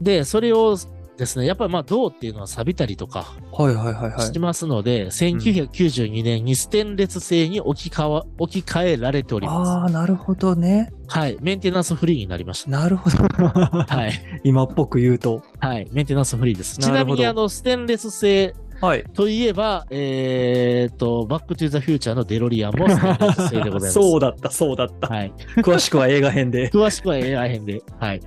[0.01, 0.75] で、それを
[1.17, 4.39] ですね、やっぱりまあ銅っていうのは錆びたりとかはいはいはいはいし。
[4.39, 10.91] ますので、1992年にステンレス製に置き換わ置き換えられておりまああ、なるほどね。
[11.10, 11.17] す。
[11.17, 11.38] はい。
[11.41, 13.17] メンテナンスフリーになりましなるほど。
[13.17, 13.25] た。
[13.97, 14.13] はい。
[14.43, 15.41] 今っぽく言うと。
[15.60, 15.88] はい。
[15.91, 16.77] メンテナンスフリーです。
[16.77, 19.03] ちなみに、あの、ステンレス製はい。
[19.15, 23.93] といえば、えーっと、バックトゥザフューチャーのデロリアンもステンレス製でございます。
[23.99, 25.08] そうだった、そうだった。
[25.08, 25.34] はい。
[25.58, 26.69] 詳しくは映画編で。
[26.69, 27.82] 詳しくは AI 編で。
[27.99, 28.21] はい。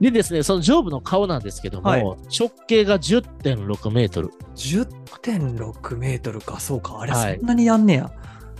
[0.00, 2.02] でですね、その上部の顔なんですけども、はい
[2.38, 4.30] 直径が10.6メートル。
[4.54, 7.00] 10.6メートルか、そうか。
[7.00, 8.10] あれ、はいそんなにやんねや。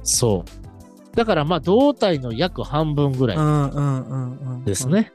[0.03, 1.17] そう。
[1.17, 4.65] だからまあ胴体の約半分ぐらいうんうんうんうん。
[4.65, 4.89] です。
[4.89, 5.13] ね。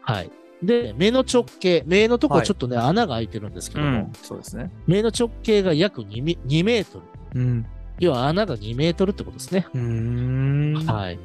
[0.00, 0.30] はい。
[0.62, 4.12] で、目の直径、目のとこはいちょっとね、穴が開いてるんですけども、うん。
[4.22, 4.70] そうですね。
[4.86, 7.00] 目の直径が約 2, ミ2メート
[7.34, 7.40] ル。
[7.40, 7.66] うん。
[7.98, 9.66] 要は穴が2メートルってことですね。
[9.72, 10.86] うーん。
[10.86, 11.18] はい。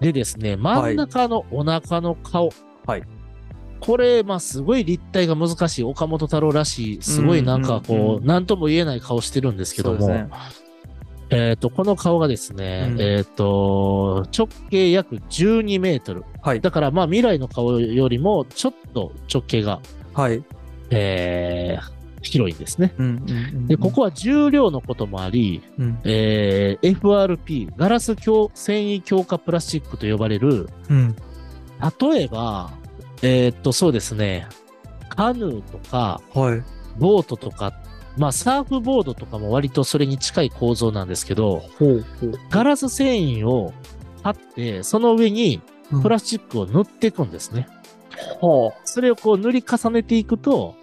[0.00, 2.50] でですね、真ん中のお腹の顔。
[2.86, 3.02] はい。
[3.80, 10.28] これ、まあ、すごい立体が難しい岡本太郎らしい、すごいなんかこう、うんうんとも言えない顔してるんですけども、ね
[11.30, 16.24] えっ、と、この顔がですね、うんえっ、と、直径約12メートル。
[16.42, 16.60] はい。
[16.60, 19.80] だから、まあ、未来の顔よりも、ちょっと直径が、
[20.12, 20.42] はい。
[20.90, 22.92] えー広いんですね。
[22.98, 23.66] うんうんうん。
[23.66, 25.98] で、ここは重量のこともあり、うん。
[26.04, 31.16] えー FRP、ガラス強繊維強化プラスチックと呼ばれる、うん。
[32.12, 32.72] 例えば、
[33.22, 34.48] えーっと、そうですね、
[35.08, 36.62] カヌーとか、はい。
[36.98, 37.72] ボートとか、
[38.16, 42.32] まあ、サーフボードとかも割とそれに近い構造なんですけど、ほうほう。
[42.50, 43.72] ガラス繊維を
[44.22, 45.62] 貼って、その上に
[46.02, 47.68] プラスチックを塗っていくんですね。
[48.40, 50.74] はそれをこう塗り重ねていくと、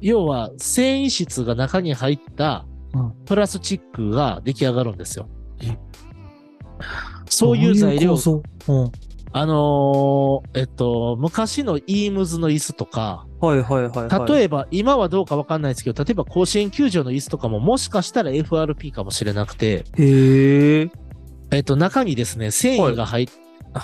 [0.00, 5.28] 要は繊維質が中に入ったうんプラスチックが出来上がるんですよ
[5.62, 5.76] え。
[7.28, 8.92] そういう材料うん。
[9.38, 14.32] あのーえっと、昔のイームズの椅子とか、はいはいはい、はい。
[14.32, 20.90] 例えば、今はどうかわかんないですけど、例えば甲子園球場の椅子とかももしかしたら FRP かもしれなくて、へえ。
[21.50, 23.28] えっと、中にですね、繊維が入っ、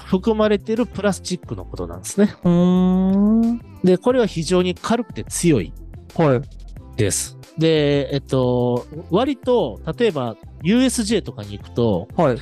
[0.07, 2.29] 含まれてるプラスチックのことなんですね。
[3.85, 5.75] で、これは非常に軽くて強い
[6.17, 6.41] はい。
[6.97, 7.37] です。
[7.59, 12.39] で、えっと、割と、例えば USJ とかに行くと、はい。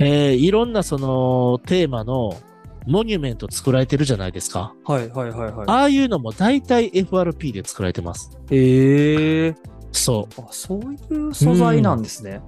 [0.00, 2.40] えーいろんなそのテーマの
[2.86, 4.74] モニュメント作られてるじゃないですか。
[4.84, 5.68] はいはいはいはい。
[5.68, 8.30] ああいうのも大体 FRP で作られてます。
[8.50, 9.54] へえ。
[9.92, 10.40] そう。
[10.40, 12.40] あ、そういう素材なんですね。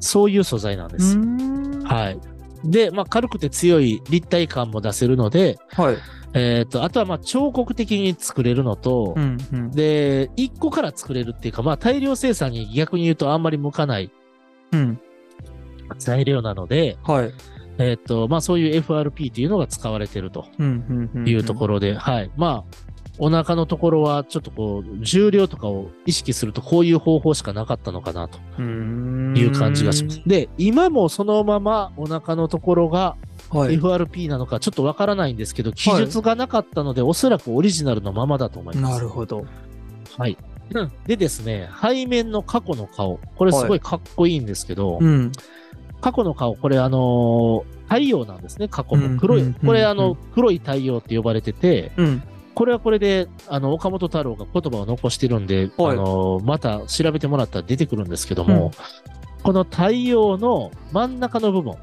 [0.00, 1.18] そういう素材なんでうす。
[1.84, 2.20] はい。
[2.64, 5.96] で、まあ、軽くて強い立体感も出せるので、はい。
[6.34, 9.70] えっと、あとはまあ彫刻的に作れるのと、うんうん。
[9.70, 14.10] で、1個から作れるっていうか、まあ、大量生産に逆に言うとあんまり向かない
[14.72, 15.00] うん。
[15.98, 17.34] 材料なので、はい。
[17.78, 20.46] えっ、と、まあそういう FRP っていうのが使われてると。
[20.58, 22.30] いうところで、はい。
[22.36, 22.88] まあ、
[23.20, 28.38] お腹のところはちょっとこう、重量とかを意識するとこういう方法しかなかったのかなと。
[28.60, 30.22] いう感じがします。
[30.26, 33.16] で、今もそのままお腹のところが
[33.50, 33.78] はい。
[33.78, 38.94] FRP なのかちょっとわからないんですけど、記述がなかったので、おそらくオリジナルのままだと思います。
[38.96, 39.46] なるほど。
[40.16, 40.36] はい。
[40.74, 43.18] うんでですね、背面の過去の顔。
[43.36, 45.32] これすごいかっこいいんですけど、うん。
[46.00, 49.18] 過去の顔、これあのー太陽なんですね、過去うんの。
[49.20, 52.22] 黒い、うんうんこれあの、黒い太陽って呼ばれてて、うん。
[52.54, 58.72] これはこれで、あの、岡本太郎が言葉を残してるんで、はいあのーまた調べてもらったら出てくるんですけども、
[59.42, 61.74] この太陽の真ん中の部分、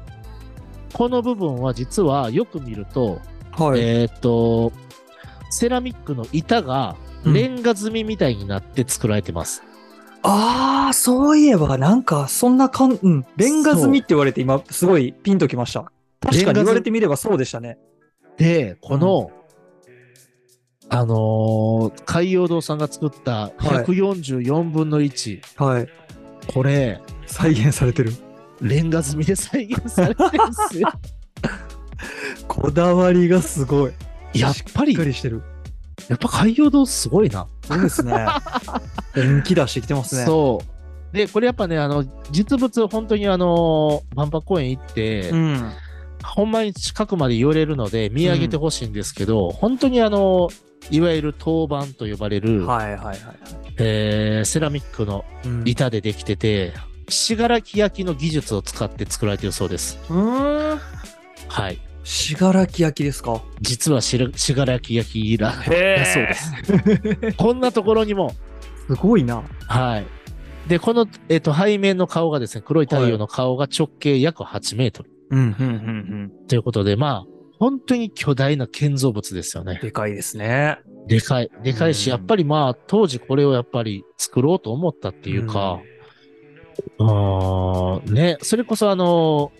[0.92, 3.20] この部分は実はよく見ると、
[3.58, 3.80] はい。
[3.80, 4.70] えーっと、
[5.50, 9.64] セラミックの板がうんレンガ積みみたいになって作られてます。
[10.22, 13.26] ああ、そういえば、なんか、そんなかん、うん。
[13.36, 15.90] レンガ積みって言われて、今、すごいピンときました。
[16.20, 17.78] 確かに言われてみればそうでしたね。
[18.36, 19.30] で、この、
[20.88, 25.88] あのー海洋堂さんが作った144分の1、はい。
[26.46, 28.12] これ、再現されてる。
[28.60, 30.88] レンガ積みで再現されてるんですよ。
[32.48, 33.92] こだわりがすごい。
[34.32, 35.42] やっぱりしっか、りしてる。
[36.08, 37.46] やっぱ海洋堂すごいな。
[37.66, 38.26] そうですね。
[39.14, 40.24] 本気出してきてますね。
[40.24, 40.62] そ
[41.12, 41.16] う。
[41.16, 45.72] で、これやっぱね、あの、実物、本当にあの、万博公園行って、うん。
[46.22, 50.48] ほんまに近くまで寄れるので見上げてほしいんですけど、本当にあの、
[50.90, 53.18] いわゆる陶板と呼ばれる、はいはいはい。
[53.78, 56.72] えーセラミックのうん板でできてて、
[57.08, 59.98] 信楽焼きの技術を使って作られているそうです。
[60.10, 60.80] うーん。
[61.48, 61.78] はい。
[62.06, 63.42] 信楽焼きですか？
[63.60, 67.34] 実はしら信楽焼きら、へだそうです。
[67.36, 68.32] こんなところにも、
[68.86, 69.42] すごいな。
[69.66, 70.06] はい。
[70.68, 75.10] で、この、えっ、と、背面の顔がですね、黒い太陽の顔が直径約8メートル。
[75.30, 77.26] うん、うん、うん、ということで、まあ、
[77.58, 79.86] 本当に巨大な建造物ですよねうん。。
[79.86, 80.78] でかいですね。
[81.08, 81.50] でかい。
[81.64, 85.80] でかいし、うんやっぱりまあ、当時これをやっぱり作ろうと思ったっていうか、
[87.00, 89.50] うーん、ね、それこそあの、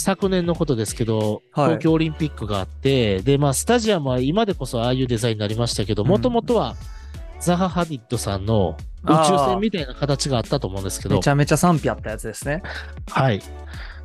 [0.00, 6.74] 昨年のことですけど、はい東京オリンピックがあって、で、まあ、スタジアムは今でこそああいうデザインになりましたけど、うんもともとは、
[7.40, 12.62] ザハ・ハディッドさんの宇宙船みたいな形があったと思うんですけどめち、ゃめちゃ賛否あったやつですね。
[13.08, 13.40] はい。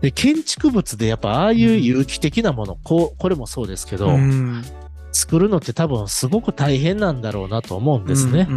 [0.01, 4.63] で、建築物でやっぱああいう有機的なもの、こう、これもそうですけど、ん。
[5.15, 8.47] 作るのって多分すごく大変なんだろうなと思うんですね。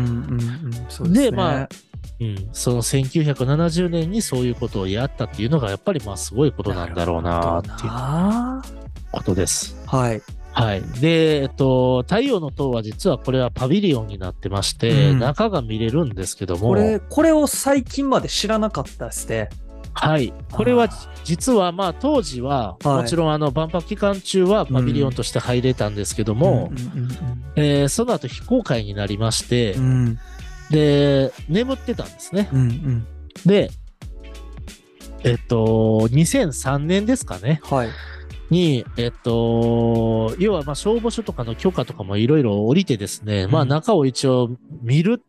[1.04, 1.68] でまあ
[2.20, 8.62] うん、その1970年にそういうことをやったっていうのがやっぱりまあすごいことなんだろうなっていうあ
[9.12, 9.76] ことです。
[9.86, 10.22] はい。
[10.52, 10.82] はい。
[11.00, 19.50] で、えっと、太陽の塔は実はこれはパビリオンになってまして、うん中が見れるんですけども、これ、これを最近まで知らなかったですね。
[19.92, 20.32] はい。
[20.50, 20.88] これは
[21.24, 26.72] 実はまあ当時は、はいもちろんあの万博期間中はパビリオンとして入れたんですけども、
[27.88, 30.18] その後非公開になりまして、うん、うん。
[30.70, 32.48] で、眠ってたんですね。
[32.52, 33.06] うん、うん。
[33.46, 33.70] で、
[35.24, 37.60] えっと、2003年ですかね。
[37.64, 37.88] はい。
[38.50, 45.22] に、えっと、要はまあ消防署とかの許可とかもいろいろ降りてですね、まあうん中を一応見る、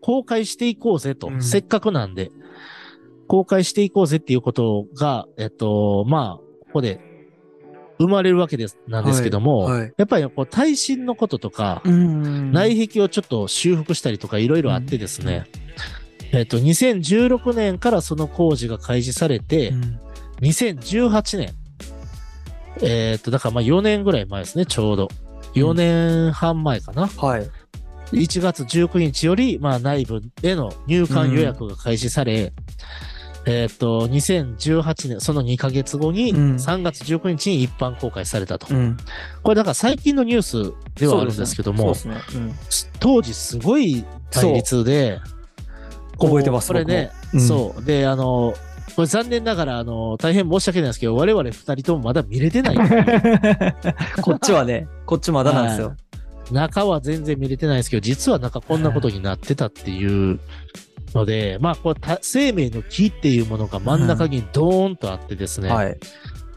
[0.00, 2.30] 公開していこうぜと、うんせっかくなんで、
[3.26, 7.00] 公開していこうぜっていうことが、えっと、まあ、ここで
[7.98, 9.94] 生まれるわけです、なんですけども、はいはい。
[9.96, 12.52] やっぱりこう耐震のこととか、うん。
[12.52, 15.46] 内壁をちょっと修復したりとかいろいろあってですね、
[16.32, 20.00] えっと、2016年からその工事が開始されて、うん。
[20.40, 21.54] 2018年、
[22.82, 25.08] えっと、だからまあ4年ぐらい前ですね、ちょうど。
[25.54, 27.06] 4年半前かな。
[27.06, 27.48] はい。
[28.12, 32.52] 1月19日より、まあ内部への入館予約が開始され、
[33.46, 38.74] えっと、2018年、その2ヶ月後に、うん3月19日に一般公開されたと。
[38.74, 38.96] うん。
[39.42, 42.40] これだから最近のニュースではあるんですけども、そうですね。
[42.40, 42.54] うん
[43.00, 45.20] 当時すごい対立で、
[46.18, 47.84] 覚えてますこれね、うんそう。
[47.84, 48.54] で、あの、
[48.96, 52.76] これ残念ながら、あの、大変申し訳ないんですけど、我々二人ともまだ見れてない。
[54.22, 55.96] こっちはね、こっちまだなんですよ。
[56.52, 60.38] 中は全然見れてないですけど、実はなんかこんなことになってたっていう
[61.14, 65.98] ので、まあ、こうた生命の木っていうものが真ん中にドーンとあってですね、はい。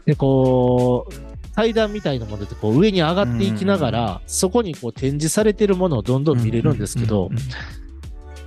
[0.04, 7.30] で、こう、階段みたいなものでこう上に上がっていきながら、そこにこう展示されてるものをどんどん見れるんですけど、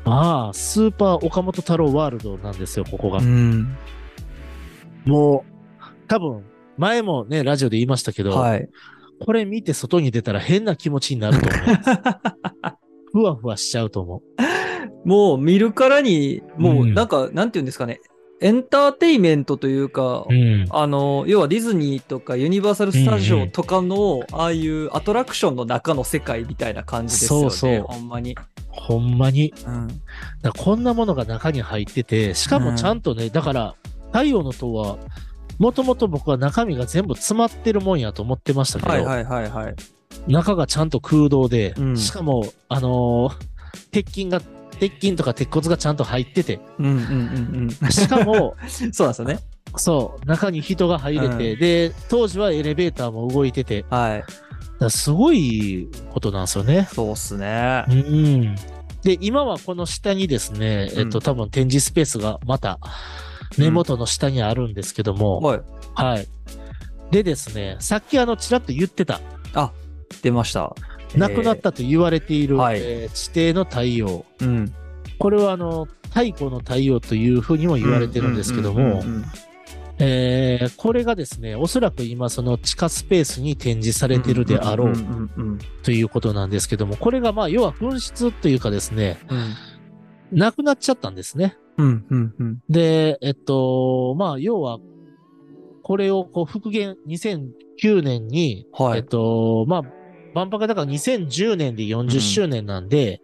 [0.04, 3.22] まあ、スーパー岡本太郎ワールドなんですよ、ここがう。
[3.22, 3.78] ん。
[5.06, 5.46] も
[5.80, 6.44] う、多分、
[6.78, 8.70] 前もね、ラジオで言いましたけど、はい。
[9.24, 12.78] これ見て外に出たら変な気持ちになると思う。
[13.12, 14.22] ふわふわしちゃうと思
[15.06, 18.00] もう見るからに、もううんなんか、なんていうんですかね、
[18.42, 20.34] エンターテイメントというか、う。
[20.34, 20.66] うん。
[20.72, 27.50] あの、要はディズニーとかユニバーサル・スタジオとかの、ああいうアトラクションの中の世界みたいな感じですよね。
[27.52, 28.36] そうそうほんまに。
[28.70, 29.54] ほんまに。
[29.66, 29.88] うん。
[30.42, 33.76] だこんなものが中に入ってて、しかもちゃんとね、だから、
[34.12, 34.98] 太陽の塔は、
[35.60, 39.76] もともと僕は中身が全部詰まってるもんやと思ってましたけど、はいはいはいはい。
[40.28, 43.52] 中がちゃんと空洞で、うんしかも、あのー
[43.92, 44.42] 鉄筋が、
[44.80, 47.92] 鉄筋とか鉄骨がちゃんと入ってて、うんうんうんうん。
[47.92, 48.56] しかも、
[48.92, 49.40] そうなんですよね。
[49.78, 54.24] そう、中に人が入れて、うんで、当時はエレベーターも動いてて、はい。
[54.80, 56.88] らすごいことなんですよね。
[56.92, 57.94] そうっすねう。
[57.94, 58.56] ん。
[59.04, 62.80] で、今はこの下にですね、えっと、うん多分展示スペースがまた
[63.58, 65.62] 根元の下にあるんですけども、はい。
[65.94, 66.28] はい。
[67.12, 69.22] でですね、さっきあの、ちらっと言ってた、
[70.22, 70.76] 出ました。
[71.16, 74.26] 亡くなったと言われている、はいえー地底の太陽。
[74.42, 74.48] えー。
[74.48, 74.74] うん。
[75.18, 79.02] これはあの、太古の太陽というふうにも言われてるんですけども
[80.78, 84.94] これがですね、おそらく今その地下スペースに展示されてるであろう
[85.84, 89.56] ということなんですけども、これがまあ、要は紛失というかですね、うん
[90.32, 91.58] なくなっちゃったんですね。
[91.78, 94.80] うんうんうんで、えっと、まあ、要は、
[95.84, 99.84] これをこう復元、2009年に、はいえっと、まあ、
[100.34, 103.22] 万博だから2010年で40周年なんで、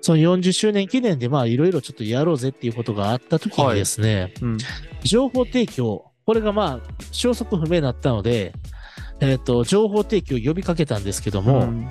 [0.00, 4.58] その40周年記念でまあいろいろちょっとやろうぜっていうことがあった時にですね、うん。
[5.02, 8.52] 情報提供、これがまあ消息不明になったので、
[9.20, 11.90] えっと、情報提供を呼びかけたんですけども、うん。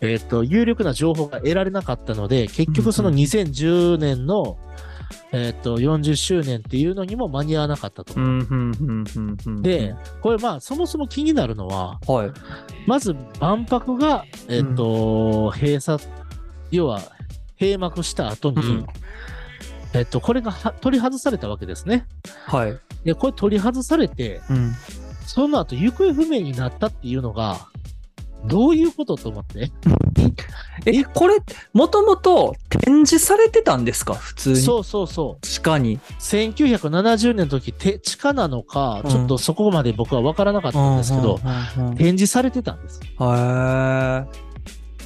[0.00, 4.58] えっと、有力な情報が得られなかったので、結局そのうん2010年の、
[5.32, 8.14] えっと、40周年っていうのにも間に合わなかったと。
[8.16, 12.30] うんうんうんうんうんで、これまあそもそも気になるのは、はい。
[12.86, 16.02] まず万博が、えっと、閉鎖、
[16.70, 17.00] 要は
[17.60, 18.86] 閉幕した後に、うん
[19.94, 22.06] えっと、これがは取り外されたわけですね。
[22.46, 22.78] はい。
[23.04, 24.72] で、これ取り外されて、うん
[25.26, 27.68] その後行方不明になったっていうのが、
[28.46, 29.70] どういうことと思って？
[30.86, 31.36] え、これ、
[31.72, 34.14] もともと展示されてたんですか？
[34.14, 34.56] 普通に。
[34.56, 35.46] そうそうそう。
[35.46, 35.98] 地下に。
[36.20, 41.40] 1970年の時、て地下なのか、うんちょっとそこまで僕は分からなかったんですけど、
[41.96, 43.00] 展示されてたんです。
[43.02, 43.06] へ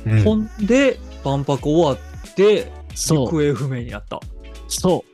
[0.07, 0.23] え。
[0.25, 4.21] ほんで、万博終わって、行方不明になった。
[4.69, 5.13] そう。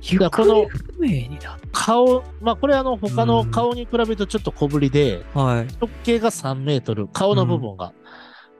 [0.00, 5.40] 行だからこの不明になっ顔、まあこれあの他うんの顔に比べるとちょっと小ぶりで、た。
[5.40, 5.66] はい。
[5.80, 7.92] 直径が3メートル、顔の部分が。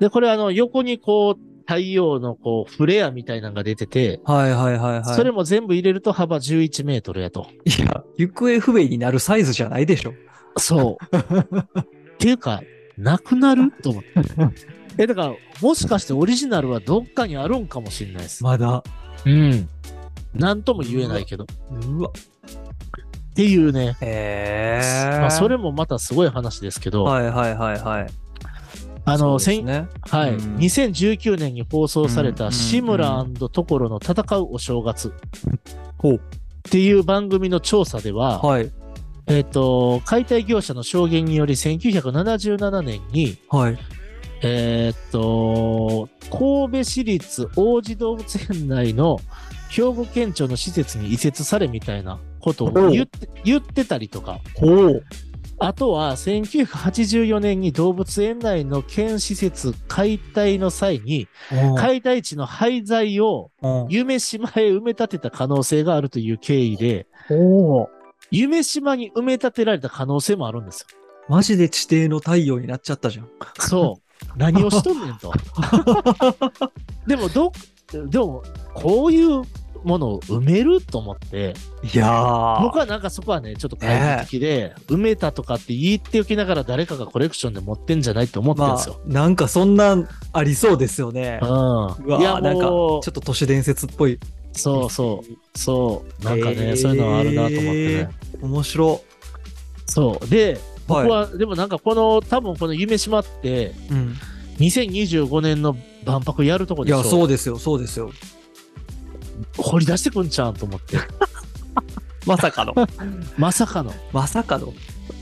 [0.01, 5.05] で、これあの横にこう太陽のこうフレアみたいなのが出てて、はいはいはいはい。
[5.05, 7.47] それも全部入れると幅11メートルやと。
[7.65, 10.13] いや、行方不明になるサイズじゃないでしょ。
[10.57, 11.17] そう。
[11.81, 12.63] っていうか、
[12.97, 14.11] なくなると思って。
[15.03, 18.45] え、だから、もしかしてオリジナルはどっかにあるんかもしれないです。
[18.45, 18.85] まだ。
[19.25, 19.69] うん。
[20.35, 21.47] なんとも言えないけど。
[21.71, 22.11] うわ。
[22.11, 23.97] っていうね。
[24.01, 25.19] へえ。
[25.19, 28.07] まあ、それもまたすごい話ですけど、はいはいはいはい。
[29.07, 29.89] あの、ね。
[30.03, 35.13] はい、うん2019年に放送されうんた志村所の戦うお正月。
[36.19, 38.73] っていう番組の調査では、はい。
[39.27, 43.79] えっ、と、解体業者の証言により1977年に、はい。
[44.43, 49.19] えっ、と、神戸市立王子動物園内の
[49.71, 54.41] 兵庫県庁の施設に移設されみたいなことを言って言ってたりとか。
[55.59, 61.29] あとは、1984年に動物園内の県施設解体の際に、
[61.77, 67.07] 解体地の廃材をうん夢島へ埋め立てた可能性があるという経緯で、
[68.31, 70.87] 夢島に埋め立てられた可能性もあるんですよ。
[71.29, 73.29] マジで地底の太陽になっちゃったじゃん。
[73.59, 74.05] そう。
[74.37, 75.33] 何をしとんねんと。
[77.07, 77.53] でも、ど、
[77.93, 78.43] でも、
[78.75, 79.43] こういう
[79.85, 82.63] ものを埋めると思って、いやー。
[82.63, 89.01] 僕はなんかそこはね、ちょっと懐疑的で、埋めたとかって言っておきながら誰かがコレクションで持ってんじゃないって思ってるんまですよ。
[89.09, 91.39] あ、なんかそんなんありそうですよね。
[91.43, 91.49] うん。
[91.49, 94.15] うわいや、ーなんか、ちょもっと都市伝説っぽい。
[94.15, 94.19] う、
[94.53, 96.25] そうそう、そう。
[96.25, 98.11] なんかね、へーそういうのはあるなと思ってね。
[98.41, 99.01] 面白。
[99.87, 100.29] そう。
[100.29, 104.17] で、僕はいは、でもなんかこの、多分この夢島って、うん。
[104.59, 107.01] 2025年の万博やるとこでしょ。
[107.01, 108.11] いや、そうですよ、そうですよ。
[109.57, 110.99] 掘り出してくんちゃうんと思って。
[112.27, 112.75] まさかの。
[113.37, 113.93] まさかの。
[114.13, 114.73] まさかの。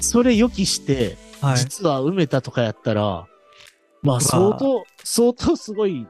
[0.00, 1.58] それ予期して、はい。
[1.58, 3.26] 実は埋めたとかやったら、
[4.02, 6.06] まあ相当、相当すごい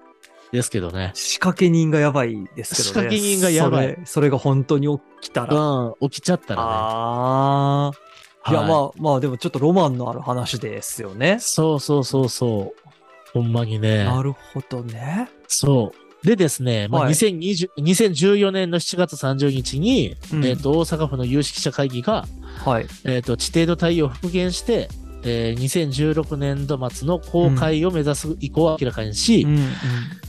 [0.52, 1.12] ですけどね。
[1.14, 3.10] 仕掛け人がやばいですけどね。
[3.10, 4.06] 仕掛け人がやばいそれ。
[4.06, 4.86] それが本当に
[5.20, 5.56] 起きたら。
[5.56, 6.68] うん、起きちゃったらね。
[6.68, 8.50] ああ。
[8.50, 11.38] いや、はいまあまあ、でもちょっとロマンのある話ですよね。
[11.40, 12.90] そうそうそうそう。
[13.32, 14.04] ほんまにね。
[14.04, 15.30] なるほどね。
[15.46, 16.11] そう。
[16.24, 22.26] でですね、まあ、はい2020 2014年の7月30日に、うんえっ、と、大阪府の有識者会議が、
[22.64, 22.86] はい。
[23.04, 24.88] えっ、と、地底の太陽を復元して、
[25.24, 29.68] えー2016年度末の公開を目指す意向を明らかにし、うんうん。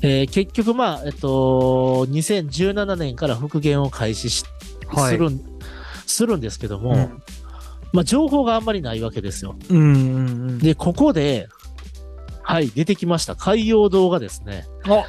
[0.01, 4.45] えー結局、まあ、えっ、と、2017年から復元を開始し、
[4.87, 5.41] はいするん、
[6.07, 7.23] するんですけども、うん
[7.93, 9.55] まあ、情報があんまりないわけですよ。
[9.69, 9.91] うんうんう
[10.53, 10.57] ん。
[10.57, 11.47] で、ここで、
[12.41, 13.35] はい、出てきました。
[13.35, 15.05] 海洋堂がですね、あ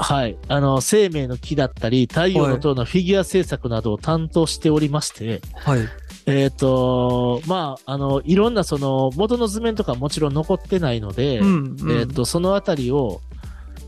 [0.00, 5.80] はい、あの、生命の木だったり、太陽の塔のフィギュア制作などを担当しておりまして、はい。
[6.26, 13.20] えっ、と、まあ、あの、いろんなその、元の図面とかもちろん残ってないので、うんうんえっ、と、そのあたりを、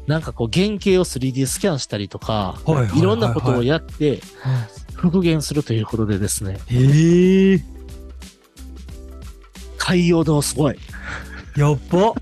[0.07, 4.21] なんかこう、原型を 3D スキャンしたりとか、はいはいはいはいいろんなことをやって、
[4.95, 7.63] 復元するということでですね、へえ。
[9.79, 10.79] 海洋堂すごい。
[11.57, 12.15] やば。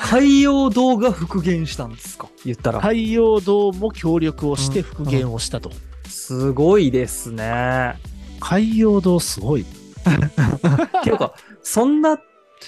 [0.00, 2.28] 海洋堂が復元したんですか？
[2.44, 2.80] 言ったら。
[2.80, 5.70] 海洋堂も協力をしてうん復元をしたと。
[6.08, 7.96] すごいですね。
[8.40, 9.64] 海洋堂すごい。
[11.02, 12.18] ていうか、そんな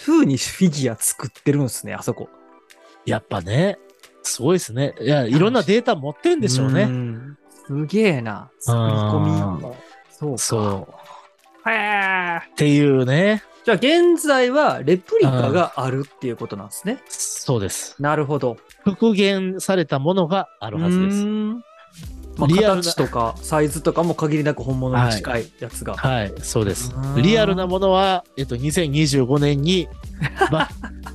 [0.04, 2.28] 風にフィギュア作ってるんですね、あそこ。
[3.06, 3.78] やっぱね、
[4.22, 4.94] すごいですね。
[5.00, 6.84] いや、いろんなデータ持ってんでしょうね。
[6.84, 8.50] んすげえな。
[8.60, 9.30] 作り込み
[9.62, 9.76] も。
[10.10, 10.38] そうか。
[10.38, 10.88] そ
[11.66, 11.70] う。
[11.70, 12.38] へえ。
[12.50, 13.42] っていうね。
[13.68, 17.02] じゃあ現在はレプリカがあるっていうことなんですね。
[17.06, 18.00] そうです。
[18.00, 18.56] なるほど。
[18.82, 21.24] 復元されたものがあるはずです。
[21.26, 25.96] まあ、リアルな形とかサイズとかも限りなく本物に近いやつが。
[25.96, 29.86] はい、そうですリアルなものは、えっと、2025年に、
[30.50, 30.70] ば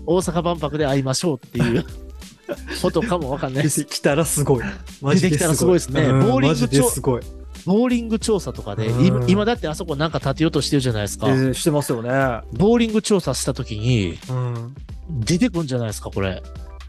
[0.06, 1.86] 大阪万博で会いましょうっていう
[2.84, 3.80] ことかもわかんないです。
[3.80, 4.64] 出てきたらすごい。
[5.02, 7.22] マジ出てきたらすごいですねうんボーリングすごい。
[7.66, 11.28] ボーリング調査とかで、うん今今だってあそこなんか建てようとしてるじゃないですか。
[11.30, 12.10] えーしてますよね。
[12.54, 14.76] ボーリング調査したときに、うん。
[15.10, 16.42] 出てくんじゃないですか、これ。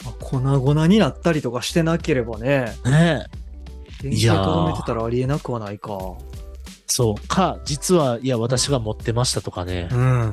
[0.04, 2.74] まあ粉々になったりとかしてなければね。
[2.84, 3.26] ね
[4.02, 4.08] え。
[4.08, 5.98] いやー原型とどめてたらありえなくはないか。
[6.86, 7.28] そう。
[7.28, 10.32] か、実は、いや、私が持ってましたとかね、うん。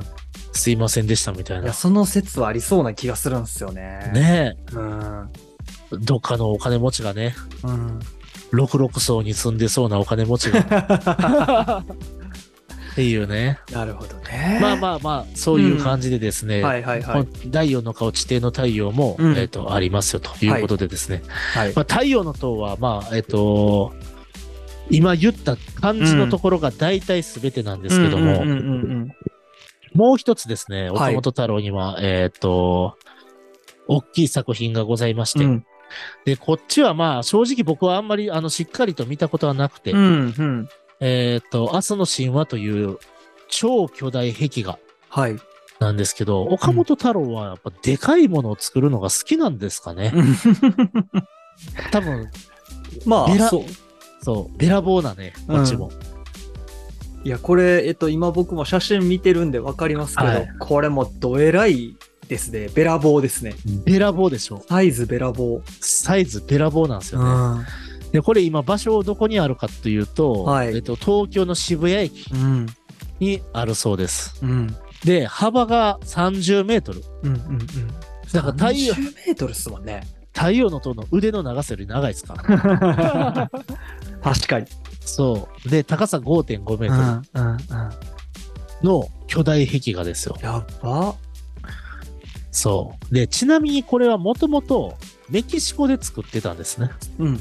[0.52, 1.72] すいませんでしたみたいないや、。
[1.72, 4.10] その説はありそうな気がするんですよね。。
[4.12, 5.30] ねうん。
[5.92, 5.96] え。
[5.98, 7.34] どっかのお金持ちがね、
[7.64, 8.00] うん。
[8.52, 11.84] 六六層に住んでそうなお金持ちが。
[12.92, 13.58] っていうね。
[13.72, 14.58] なるほどね。
[14.60, 17.24] まあまあまあ、そういう感じでですね、はいはいはい。
[17.24, 19.38] この第4の顔地底の太陽も、うん。
[19.38, 21.22] えっ、と、ありますよということでですね。
[21.54, 21.72] はい。
[21.74, 23.94] まあ、太陽の塔は、まあ、えっ、と、
[24.90, 28.50] 今言った感じのところが大体全てなんですけども、うん。
[28.50, 28.50] うん。
[28.50, 28.56] うん。
[28.56, 28.58] う
[29.06, 29.08] ん。
[29.94, 31.14] もう一つですね、岡はい。
[31.14, 32.98] 本太郎には、えっ、と、
[33.88, 35.66] 大きい作品がございまして、うん
[36.24, 40.68] で、こっちはまあ、正直僕はあんまり、あの、しっかりと見たことはなくて、うんうん。
[41.00, 42.98] えっ、と、明日の神話という
[43.48, 44.78] 超巨大壁画
[45.08, 45.36] はい。
[45.80, 50.12] なんですけど、岡本太郎はやっぱでかいものを作るのが好きなんですかね。
[51.90, 52.30] 多分、
[53.04, 53.62] まあ、ベラそう。
[54.22, 55.90] そう、べらぼうなね、こっちも。
[57.24, 61.96] いや、これ、えっと、今僕も写真見てるんでわかりますけど、はいこれもどえらい
[62.32, 62.68] ですね。
[62.74, 63.54] べらぼうですね。
[63.84, 64.62] べらぼうでしょ。
[64.68, 65.62] サイズべらぼう。
[65.80, 67.64] サイズべらぼうなんですよね。
[68.12, 72.66] で、これ今場所どこにあるかというと、はいえっと、東京の渋谷駅うん。
[73.20, 74.38] にあるそうです。
[74.42, 74.74] うん。
[75.04, 77.02] で、幅が30メートル。
[77.22, 77.58] うんうんうん。
[78.32, 80.02] だから太陽30メートルっすもんね。
[80.34, 82.34] 太陽の塔の腕の長さより長いですか？
[84.22, 84.66] 確かに。
[85.00, 85.68] そう。
[85.68, 87.58] で、高さ5.5メうんートうんうん。
[87.58, 90.36] ルの巨大壁画ですよ。
[90.42, 91.14] やば。
[92.52, 93.14] そう。
[93.14, 94.96] で、ちなみにこれはもともと
[95.28, 96.90] メキシコで作ってたんですね。
[97.18, 97.40] うん。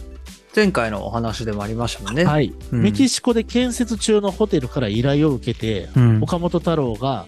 [0.55, 2.25] 前回のお話でもありましたもんね。
[2.25, 2.53] はい。
[2.71, 6.23] うんメキシコで建設中のホテルから依頼を受けて、うん。
[6.23, 7.27] 岡本太郎が、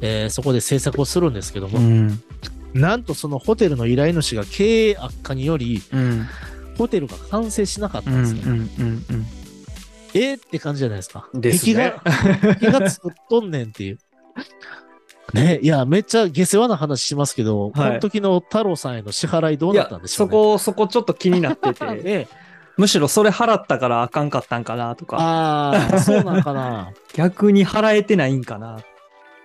[0.00, 2.22] えーそこで制作をするんですけども、うん。
[2.74, 6.26] なんとそのホテルの依頼主が経営悪化により、うん。
[6.78, 8.22] ホテルが完成しなかったうんん。
[8.22, 8.42] ですね。
[8.80, 9.26] うん。
[10.14, 11.28] えーって感じじゃないですか。
[11.34, 13.98] ですね壁画、壁画作っとんねんっていう。
[15.34, 20.32] ねいや、めっちゃ下世話な話しますけど、はいこの時の太郎さんへの支払いどうなったんで、しょそうね？
[20.32, 22.28] こ、そこちょっと気になってて、 ね
[22.76, 26.92] むしろそれ払ったからあかんかったんかなとか、ああ、そうなんかな。
[27.14, 28.78] 逆に払えてないんかな。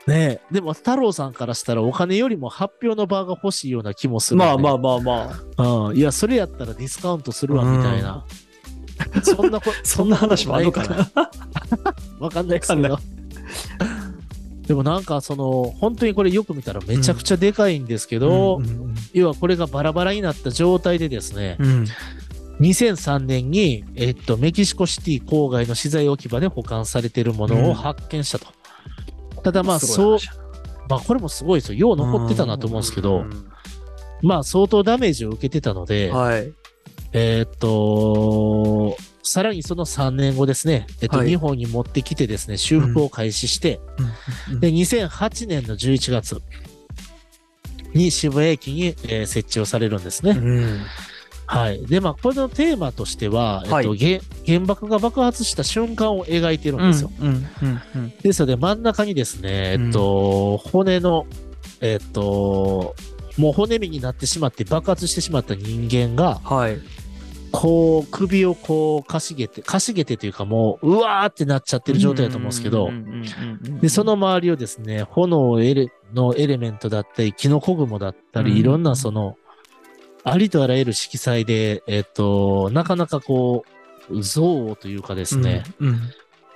[0.07, 4.45] ねでも太郎さんからしたらお金よりも発表の場が欲しいような気もするんで。
[4.45, 5.87] まあまあまあまあ。
[5.87, 5.95] うん。
[5.95, 8.25] いや、それやったらディスカウントするわ、みたいな。
[9.23, 11.09] そんなこ、そんな話もあるのかな。
[12.19, 12.99] わかんないですけわど。
[14.71, 21.85] でもなんかその、本当にこれよく見たらめちゃくちゃでかいんですけど、うんうん要はこれがバラバラになった状態でですね、うん
[22.61, 28.47] 2003年に、えっと、メキシコシティ郊外の資材置き場で保管されているものを発見したと。
[29.43, 30.19] ただまあ、そう、
[30.87, 31.79] まあこれもすごいですよ。
[31.89, 33.25] よう残ってたなと思うんですけど、
[34.21, 36.53] まあ相当ダメージを受けてたので、はい。
[37.11, 41.29] えーっと、さらにその3年後ですね、えっと、はい。
[41.29, 43.79] 日本に持ってきてですね、修復を開始して、
[44.59, 46.41] で、2008年の11月
[47.93, 50.31] に渋谷駅に、えー設置をされるんですね。
[50.31, 50.79] うん。
[51.45, 51.85] はい。
[51.85, 57.11] で、まあ、これのテーマとしては、はいえっと、げ原爆が爆発した瞬間を描いてるんですよ。
[57.19, 57.27] うん。
[57.27, 57.29] う
[57.65, 57.81] ん。
[57.95, 58.13] うん。
[58.21, 61.27] ですので、真ん中にですね、えっと、骨の、
[61.81, 62.95] えっと、
[63.37, 66.79] もう骨身になってしまって爆発してしまった人間が、はい。
[67.51, 72.89] こう、首をこう、かしげて、かしげてというかもう、うわーってなっちゃってる状態だと思うんですけど、
[73.81, 78.57] で、その周りをですね、炎エレのエレメントだったり、キノコ雲だったり、うん。
[78.57, 79.37] いろんなその、
[80.23, 83.65] ありとあらゆる色彩で、えっと、なかなかこ
[84.09, 85.99] う、憎悪というかですね、うん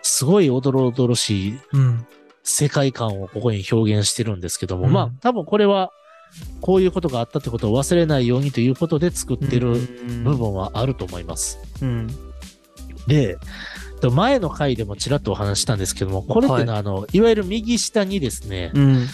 [0.07, 2.05] すごいおどろおどろしいうん。
[2.43, 4.93] 世界観をここに表現してるんですけども、うん。
[4.93, 5.91] まあ、多分これは、
[6.61, 9.75] こういうことがあったってことを忘れないようにということで作ってる
[10.23, 11.59] 部分はあると思います。
[11.81, 12.07] うん。
[13.07, 13.37] で、
[14.01, 19.07] と前の回でもちらっとお話ししたんですけども、これっていうのは、あの、いわゆる右下にですね、うん。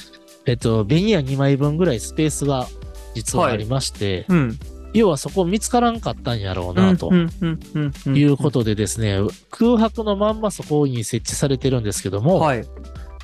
[0.45, 2.67] えっと、ベニヤ2枚分ぐらいスペースが
[3.13, 4.59] 実はありまして、うん。
[4.93, 12.65] 要はそこ見つからんかったんやろうな、ということでですね、空白のまんまそこに設置されてるんですけども、はい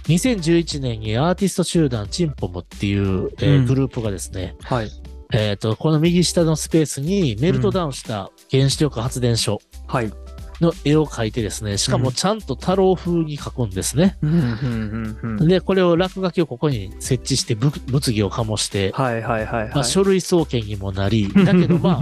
[0.08, 3.66] 2011年にアーティスト集団チンポムっていう、えーうん。
[3.66, 4.89] グループがですね、はい。
[5.34, 10.12] えっと、この右下のスペースにメルトダウンした原子力発電所はい。
[10.62, 14.18] の絵を描いてですね、しかもちゃんと太郎風に描くんですね。
[14.22, 14.32] うん。
[14.32, 14.39] うん。
[14.41, 15.39] うん。
[15.39, 15.47] うん。
[15.47, 19.22] で、これを落書きをここに設置してぶ物議を醸して、はい。
[19.22, 19.45] はい。
[19.45, 19.66] はい。
[19.66, 22.01] まあ、はい書類送検にもなり、 だけどま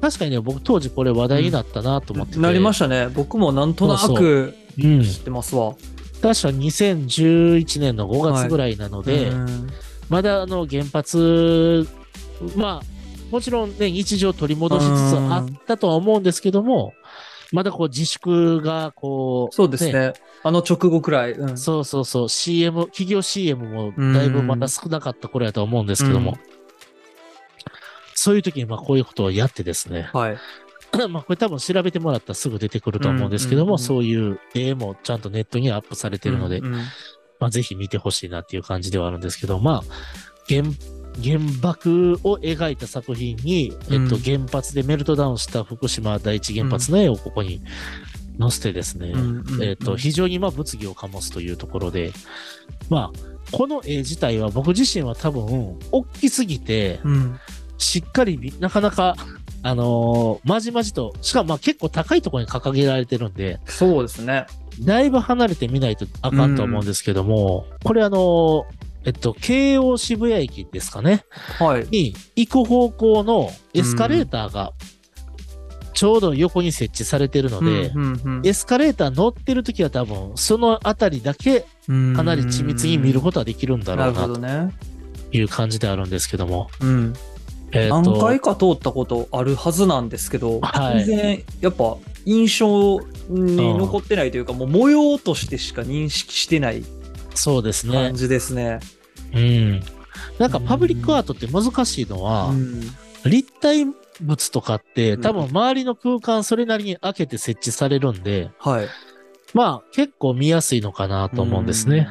[0.00, 2.40] 確かにね、僕当時これ話題になったなと思ってて。
[2.40, 3.08] なりましたね。
[3.12, 5.02] 僕もなんとなそうくうん。
[5.02, 5.74] 知ってますわ
[6.20, 9.70] 確か2011年の5月ぐらいなので、うん
[10.10, 11.88] まだあの原発、
[12.56, 16.94] まあ、もちろんね、日常取り戻しつつあったとは思うんですけども、
[17.52, 20.12] まだこう自粛がこう、そうですね。
[20.42, 21.32] あの直後くらい。
[21.32, 21.56] うん。
[21.56, 26.38] そうそうそう、CM、企業 CM もだいぶまだ少なかった頃やとは思うんですけども、うん。
[28.14, 30.36] そういう時にまあこういうことをやってですね、はい
[31.08, 36.80] まあこれ多分調べてもらったらすぐ出てくると思うんですけども、そういう絵もちゃんとネットにはアップされてるので、うんうん。
[37.38, 39.82] まあぜひ見てほしいなっていう感じではあるんですけど、まあ、
[40.48, 40.62] 原
[41.22, 44.22] 原爆を描いた作品に、えっと、うん。
[44.22, 47.62] 原発でメルトダウンした福島第一原発の絵をここに
[48.38, 49.12] 載せてですね、
[49.62, 52.12] えっと、非常にまあ物議を醸すというところで、
[52.88, 57.40] まあ、この絵自体は僕自身は多分、大きすぎて、うん。
[57.78, 59.16] しっかり見、なかなか、
[59.62, 64.46] あのーまじまじと、しかもまあ結構高いところに掲げられてるんで、そうですね。
[64.80, 68.64] だいぶ離れてみないとあかんと思うんですけども、これあのー
[69.04, 71.24] えっと、京王渋谷駅ですかね、
[71.58, 71.86] はい。
[71.90, 74.72] に行く方向のエスカレーターが、
[75.94, 82.14] ちょうど横に設置されてるので、うんうんうんエスカレーター乗ってる時は多分、そのあたりだけうん。
[82.14, 84.80] かなり緻密に見ることはできるんだろうなと。
[85.32, 86.70] いう感じであるんですけども。
[86.80, 87.14] うん、
[87.72, 91.96] えっと何回か通ったことあるはずなんですけど、はい全然やっぱ
[92.26, 96.84] 印象に残ってないというか、もう模様としてしか認識してない
[97.34, 98.14] そうですね感。
[98.14, 98.80] じですね。
[99.34, 99.82] うん。
[100.38, 102.82] なんかパブリックアートって難しいのは、うん
[103.22, 103.86] 立体
[104.22, 108.88] 物とかってうん多分周りの空間それなりに開けて設置されるんで、はい。
[109.52, 112.08] まあ結構見やすいのかなと思うんですね。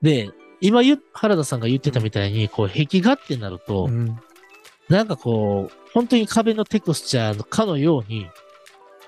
[0.00, 0.30] で、
[0.60, 4.16] 今言う、原田さんが言ってたみたいに、こう、壁画ってなると、うん
[4.88, 8.28] なんかこう、本当に壁のテクスチャーのかのように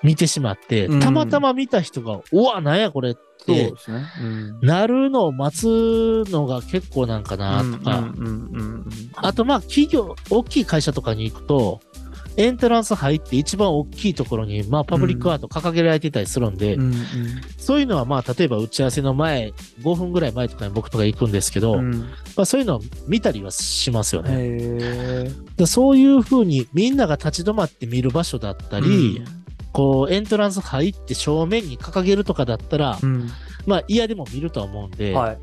[0.03, 0.99] 見てしまって、うん。
[0.99, 3.15] たまたま見た人が、うわ、なんやこれっ
[3.45, 4.05] て、すね。
[4.21, 4.59] うん。
[4.61, 8.13] なるのを待つのが結構なんかなとか、
[9.15, 11.81] あとまあ企業、大きい会社とかに行くと、
[12.37, 16.93] エントランス入って一番大きいところに、まあパブリックアート掲げられてたりするんで、うん。
[17.57, 21.91] そういうのはまあ例えば打ち合わせの前、5分ぐらい前とかに僕とか行くんですけど、うん。
[22.35, 24.31] まあそういうのを見たりはしますよね。
[24.33, 29.21] へでそういうふうにみんなが立ち止まって見る場所だったーり、
[29.73, 33.29] こうエントランス入って正面に掲げるとかだったら、うん。
[33.65, 35.37] まあ嫌でも見るとは思うんで、はい。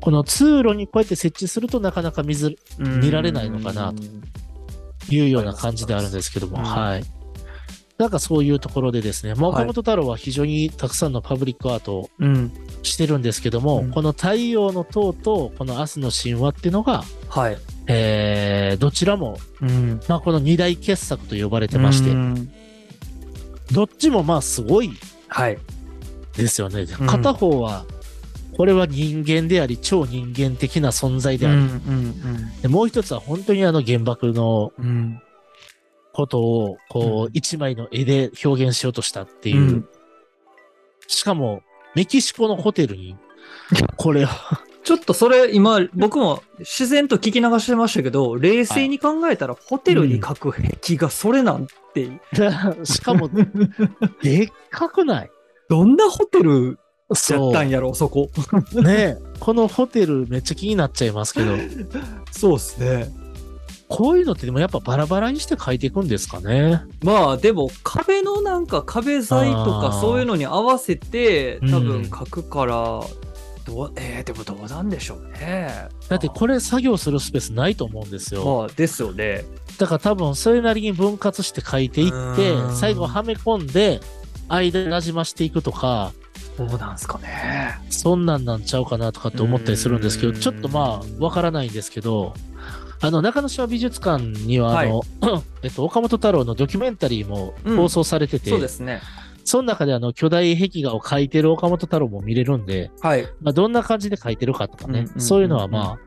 [0.00, 3.00] この通路にこうやって設置するとなかなか見ずうん。
[3.00, 4.02] 見られないのかなと
[5.14, 6.64] いうような感じであるんですけども、うん。
[6.64, 7.04] はい。
[7.98, 9.64] なんかそういうところでですね、まあはい。
[9.64, 12.52] 岡本太郎は非常にたくさんのパブリックアートをうん。
[12.82, 13.90] してるんですけども、うん。
[13.90, 17.58] この太陽の塔とこの明日の神話っていうのが、はい。
[17.86, 20.00] えーどちらも、うん。
[20.08, 22.50] まあこの二大傑作と呼ばれてまして、うん。
[23.72, 24.90] どっちもまあすごい
[25.28, 25.58] はい。
[26.36, 26.86] ですよね。
[27.00, 27.06] うん。
[27.06, 27.84] 片方は、
[28.60, 34.84] これは人間であり、超人間的な存在であり、うんでもう一つは本当にあの原爆のうん。
[34.84, 35.22] うん
[36.12, 39.60] ことを、こうう、一枚の絵で表現しようとしたっていう。
[39.60, 39.88] うん。
[41.06, 41.62] しかも、
[41.94, 43.16] メキシコのホテルに、
[43.96, 44.28] これを、
[44.82, 52.10] ちょっとそれ今僕も自然と聞き流してましたけど冷静に考えたらホテルに描く壁がそれなんて、
[52.84, 53.30] しかも、
[54.20, 55.30] でっかくない？
[55.70, 56.78] どんなホテル
[57.10, 58.30] やそったんやろそこ。
[58.72, 58.82] う。
[58.82, 61.56] ねこのホテルめっちゃ気になっちゃいますけど、
[62.30, 63.12] そうですね。
[63.88, 66.82] こういうのってでもやっぱバラバラにして描いていくんですかね。
[67.02, 73.00] まあでも壁のなんか壁材とかそういうのに合わせて多うん分描くから、
[73.64, 75.88] どうえー、でもどうなんでしょうね。
[76.08, 78.44] だってこれ作業するスペースないと思うんですよ。
[78.60, 79.44] まあですよね。
[79.78, 82.76] だから多分それなりに分割して書いていってう、ん。
[82.76, 84.00] 最後はめ込んで、
[84.48, 86.12] 間になじましていくとか、
[86.66, 87.78] どうなんすかね。
[87.88, 90.40] そんなんなんちゃうかなとかって思ったりするんですけど、うん。
[90.40, 92.34] ちょっとまあ、わからないんですけど、
[93.00, 95.02] あの、中之島美術館には、あの、
[95.62, 99.00] えっと、岡本太郎のドキュメンタリーも放送されてて、そうですね。
[99.44, 103.26] その中であの、巨大壁画を描いてる岡本太郎も見れるんで、はい。
[103.40, 105.20] まあ、どんな感じで描いてるかとかね、うんうんうんうん。
[105.20, 105.98] そういうのはまあ、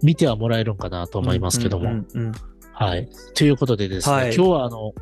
[0.00, 1.90] 見てはもらえるんかなと思いますけども。
[1.90, 2.32] うんうんうん。
[2.72, 3.08] はい。
[3.34, 4.34] ということでですね、はい。
[4.34, 4.94] 今日はあの、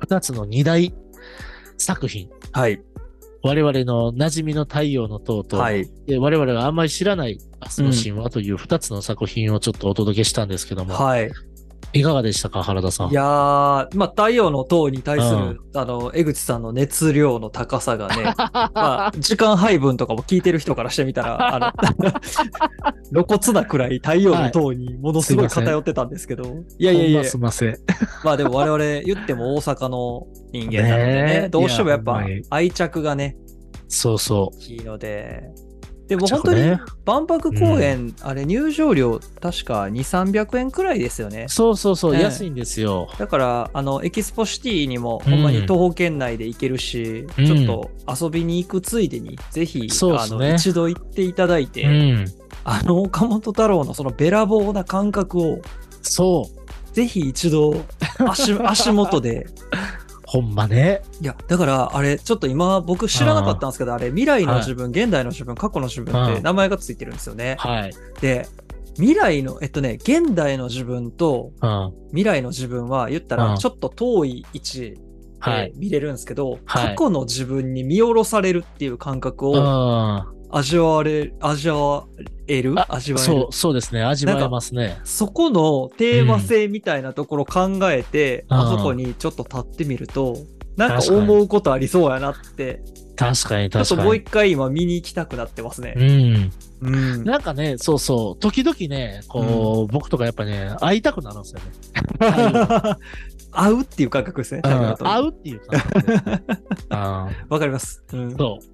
[0.00, 0.92] 二つの二大
[1.78, 2.80] 作品、はい
[3.42, 5.88] 我々の馴染みの太陽の塔と、はい。
[6.06, 11.30] で我々があんまり知らない明日の神話という二つの作品をちょっとお届けしたんですけども、はい
[11.92, 13.10] いかがでしたか、原田さん？
[13.10, 13.26] いやー、
[13.96, 15.58] まあ、太陽の塔に対する、うん。
[15.74, 18.34] あの、江口さんの熱量の高さがね、
[18.74, 21.72] まあ、時間配分とかも聞いてる人からしてみたら、あの、
[23.12, 26.44] 露骨なくらい太陽の塔にものすごい偏ってたんですけど、
[26.78, 27.22] い、やいやいや。
[27.30, 27.84] ほんますいません。
[28.24, 31.48] まあでも我々言っても大阪の人間なのでね、ねえ。
[31.48, 33.36] どうしてもやっぱ愛着がね、
[33.88, 35.42] そうそ大きいので、
[36.10, 36.28] でもう。
[36.28, 41.46] 本当にね万博公園、あれ入場料確か2、300円くらいですよね。
[41.48, 43.08] そうそうそう、ええ安いんですよ。
[43.16, 47.90] だから、あの、エキスポシティにも、うんほんまに徒歩圏内で行けるし、うんちょっと
[48.24, 52.24] 遊びに行くついでに、ぜひ、あの、一度行っていただいて、うん。
[52.64, 55.60] あの、岡本太郎のそのべらぼうな感覚を、
[56.02, 56.94] そう。
[56.94, 57.84] ぜひ一度
[58.18, 59.46] 足、 足元で。
[60.30, 61.02] ほんまね。
[61.20, 67.56] いや、だから、あれ、ちょっと今、僕知らなかったんですけど、あれ、未来の自分、現代の自分、過去の自分ってうん名前がついてるんですよね。
[67.58, 67.92] はい。
[68.20, 68.46] で、
[68.94, 71.92] 未来の、えっとね、現代の自分とうん。
[72.10, 74.94] 未来の自分は言ったうんらちょっと遠い位置
[75.40, 75.72] はい。
[75.72, 79.52] で見れるんですけど、はい過去の自分に見下ろされるっていう感覚うん。
[79.54, 82.06] をあ味わわれ、味わ
[82.46, 82.74] える？
[82.92, 83.26] 味わえる？
[83.26, 84.02] そう、そうですね。
[84.02, 84.98] 味わえますね。
[85.04, 90.36] そこのテーマ性みたいなところ考えて、うんあそこにちょっと立ってみると、
[90.76, 92.82] なんか思うことありそうやなって、
[93.16, 93.98] 確かにちょっ確かに。
[93.98, 95.94] ともう一回今見に行きたくなってますね。
[95.96, 96.52] うん。
[96.80, 97.24] うん。
[97.24, 102.96] なんかね、そうそう、時々ね、こう、僕とかやっぱね、会いたくなるんですよね。
[103.52, 104.62] 合うっていう感覚ですね。
[104.64, 106.42] うん会うっていう感覚ね。
[106.88, 108.02] あ わかります。
[108.12, 108.69] うんそう。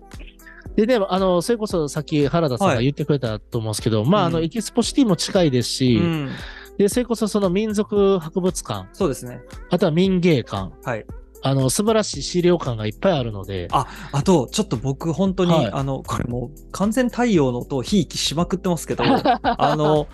[0.76, 6.30] で、でも、あの、それこそさっき原田さんが言ってくれたと思うんですけど、まあ、あの、うんエキスポシティも近いですし、うん
[6.78, 9.40] で、それこそその民族博物館、そうですね。
[9.70, 11.06] あとは民芸館、はい。
[11.42, 19.04] あの、素晴らしい資料館がいっぱいあるので、ああと、ちょっと僕、本当に、はいあの、これもう完全太陽の塔をひいきしまくってますけど、
[19.42, 20.06] あの、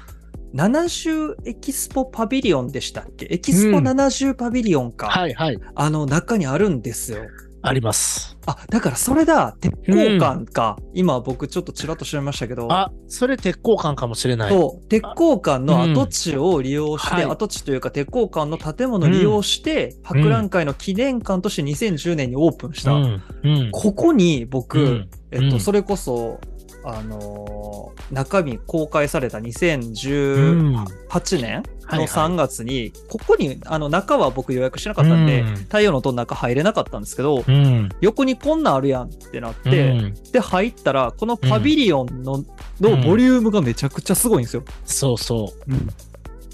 [0.55, 3.27] 70エキスポパビリオンでしたっけ？
[3.31, 5.09] エキスポうん70パビリオンか。
[5.09, 5.59] はいはい。
[5.75, 7.23] あの、中にあるんですよ。
[7.63, 8.37] あります。
[8.47, 10.77] あ、だからそれだ、鉄鋼館か。
[10.95, 12.67] 今僕ちょっとちらっと調べましたけど。
[12.73, 14.51] あ、それ鉄鋼館かもしれない。
[14.51, 22.93] そう、鉄鋼館の跡地を利用して、うんはい跡地というか鉄鋼館の建物を利用して、博覧会の記念館として2010年にオープンした。
[22.93, 23.23] うん。
[23.45, 23.69] うん。
[23.71, 26.41] ここに僕、うんえっと、うんそれこそ、
[26.85, 32.07] あのー中身公開されたうん2018年のはいはい。
[32.07, 35.55] 3月に、ここに、あの、中は僕予約してなかったんで、うん。
[35.55, 37.89] 太陽の塔の中入れなかったんですけど、うん。
[38.01, 40.14] 横にこんなんあるやんってなって、うん。
[40.33, 42.45] で、入ったら、このパビリオンの、
[42.80, 44.64] のボリュームがめちゃくちゃすごいんですよ。
[44.85, 45.53] そうそ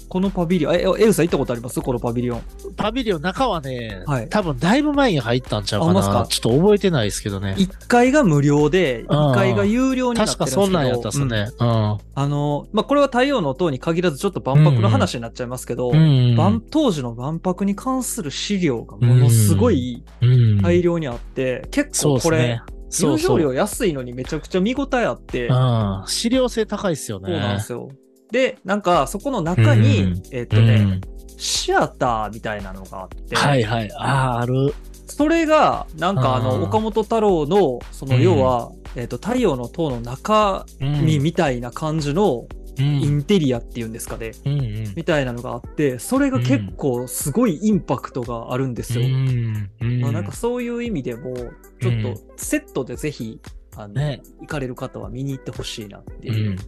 [0.09, 1.79] このパビリオン、え、エルさん行ったことあります？
[1.79, 2.39] このパビリオン。
[2.39, 2.43] う。
[2.75, 6.01] パビリオン中はね、はい多分だいぶ前に入ったんちゃうかな。
[6.01, 6.27] か？
[6.27, 7.55] ちょっと覚えてないですけどね。
[7.57, 11.47] 1階が無料で、2階が有料になってるんですけど確かそんなんやったっすね。
[11.59, 11.67] うん。
[11.67, 16.35] あの、まあ、これは太陽の塔に限らずちょっと万博の話になっちゃいますけど、うん。
[16.35, 22.61] 万当時の万博に関する資料がものすごいうん大量にあって、結そう構これ。
[22.91, 26.03] 入場料安いのにめちゃくちゃ見応えあって、うん。
[26.07, 27.29] 資料性高いっすよね。
[27.29, 27.89] そうなんですよ。
[28.31, 31.01] で、なんかそこの中に、うんえっとね、
[31.37, 33.91] シアターみたいなのがあって、はいはい。
[33.93, 34.73] ああ、ある。
[35.07, 38.21] それが、なんかあの、うん岡本太郎の、そのうん。
[38.21, 42.85] 要は、えっと、太陽の塔の中うん身みたいな感じのうん。
[43.01, 44.31] インテリアっていうんですかね。
[44.45, 44.93] うんうん。
[44.95, 49.05] みたいなのがあって、それが結構すごいインパクトがあるんですよ。
[49.05, 49.69] うん。
[49.81, 50.01] うん。
[50.01, 51.33] まあなんかそういう意味でも、
[51.81, 53.41] ちょっとセットでぜひ、
[53.81, 56.55] あの、ね行かれる方は見に行ってほしいなってういう。
[56.55, 56.59] ん。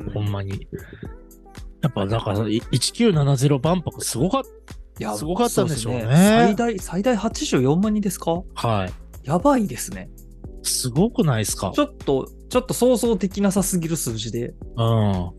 [0.00, 0.66] うんほんまに。
[1.80, 4.42] やっぱだからい1970万泊すごかっ
[4.98, 8.42] いやすごかったんでしょうねそす最大、最大84万人ですか？
[8.56, 8.68] た。
[8.68, 8.92] はい。
[9.22, 10.10] やばいですね。
[10.62, 11.70] すごくないですか？
[11.74, 14.54] ちょっと、ちょっと想像できなさすぎる数字で。
[14.76, 15.30] うん。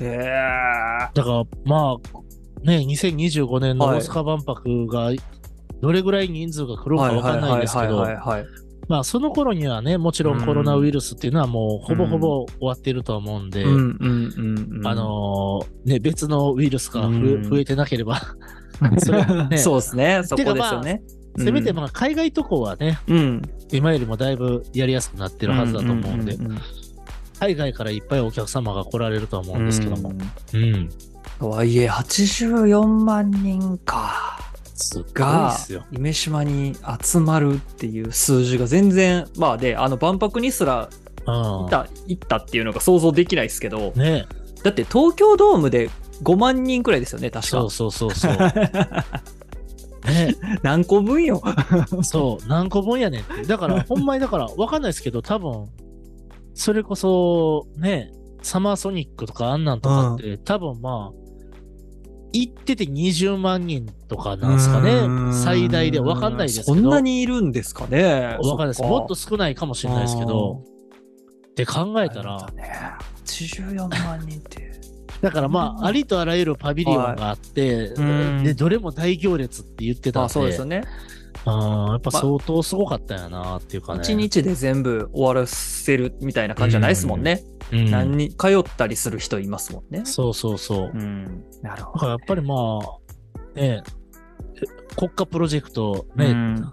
[0.00, 1.08] へえ。
[1.14, 5.10] だからまあ、ね、2025年のはい大阪万博が
[5.80, 8.65] どれぐらい人数が来るかはいわかんないですけどはい、はいはいはい。
[8.88, 13.64] まあその頃にはね、もちろんコロナウイルスっていうのはもうほぼほぼ終わってるとは思うんで。
[13.64, 18.20] あのーね、別のウイルスが増え,、てなければ、
[18.98, 20.20] それねそうですね。
[20.24, 21.02] そこですよね。
[21.38, 23.42] せめてまあ海外渡航はね、うん。
[23.72, 26.36] 今よりもだいぶやりやすくなってるはずだと思うんで、
[27.40, 30.12] 海外からいっぱいお客様が来られるとは思うんですけども。
[30.54, 30.88] うんうん。
[31.38, 34.38] とはいえ、84万人か。
[34.76, 35.56] すっごいが
[35.90, 40.88] 夢島に集まるっていう数字が全然、まあで、あの万博にすら
[41.26, 44.26] うん行った、行ったっていうのが想像できないですけど、ね
[44.62, 45.90] だって東京ドームで
[46.22, 47.50] 5万人くらいですよね、確か。
[47.50, 48.36] そうそうそうそう。
[50.06, 51.42] ね何個分よ。
[52.02, 53.42] そう、何個分やねんって。
[53.44, 55.68] だから、 ほんまにだから、わかんないですけど、多分、
[56.54, 58.12] それこそ、ね、
[58.42, 61.25] サマーソニックとかあんなんとかって、多分まあ、
[62.32, 65.32] 行ってて20万人とかなんですかね。
[65.32, 66.00] 最大で。
[66.00, 66.74] わかんないですけど。
[66.74, 68.36] そんなにいるんですかね。
[68.42, 68.78] わかんないです。
[68.78, 70.62] そもっと少ないかもしれないですけど、
[71.50, 72.72] って考えたら、ね、
[73.24, 74.76] 84万人って。
[75.22, 80.82] だからまあ、ありとあらゆるパビリオンがあって、うんで、どれも大行列って言ってたんで、あそうですよね。
[81.46, 84.00] あーやっぱ相当すごかったんやなっていうかね。
[84.00, 87.42] 1日で全部終わらせるみたいな感じじゃないですもんね。
[87.72, 90.02] うん何に通ったりする人いますもんね。
[90.04, 90.90] そうそうそう。
[90.92, 91.44] うん。
[91.62, 93.82] なるだほからやっぱりまあ、ね、
[94.96, 96.24] 国家プロジェクト、ど。
[96.24, 96.72] ね、うん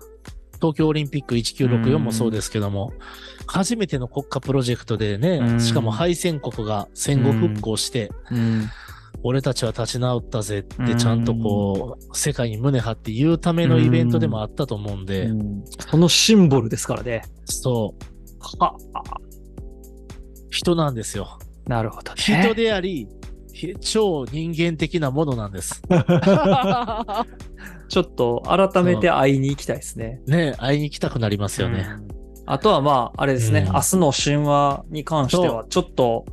[0.63, 2.93] 東京オリンピック1964もそうですけども、
[3.47, 8.69] 初めての国家プロジェクトでね、うんしかも敗戦国が戦後復興して、うん
[9.24, 17.24] 俺たちは立ち直ったぜっうんてちゃんとこう、世界に胸張って言うためのイベントでもあったと思うんで、うんそのシンボルですからね。
[17.45, 18.03] そう、
[18.61, 18.76] は
[20.49, 21.39] 人なんですよ。
[21.67, 22.17] なるほどね。
[22.17, 23.07] 人であり、
[23.53, 25.82] ひ超人間的なものなんです。
[27.89, 30.21] ちょっと改めて会いに行きたいですね。
[30.28, 31.88] ね、会いに行きたくなりますよね。
[32.07, 36.26] うんあとはまあ、あれですね、うん明日の神話に関しては、ちょっと、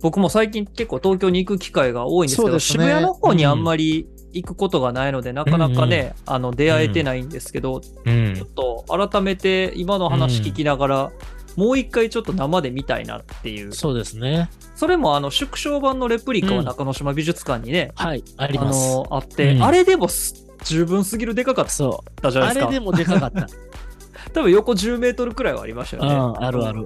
[0.00, 11.12] 僕も最近結構東京に行く機会が多いんですけど、ね渋谷の方にあんまり行くことがないので、なかなかね、あの、出会えてないんですけど、うんちょっと改めて今の話聞きながら、
[11.56, 13.72] もう一回ちょっと生で見たいなっていう。
[13.72, 14.48] そうですね。
[14.76, 18.94] それもあの、縮小版のレプリカは中之島美術館にね、はい、ありあます。
[18.94, 22.42] の、あって、うんあれでもす十分すぎるでかかっそたじう。
[22.42, 22.68] ゃないですか。
[22.68, 23.48] あれでもでかかった。
[24.34, 26.14] 多分横10メートルくらいはありましたよね。
[26.14, 26.84] うん、あるある。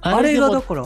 [0.00, 0.84] あれがだから、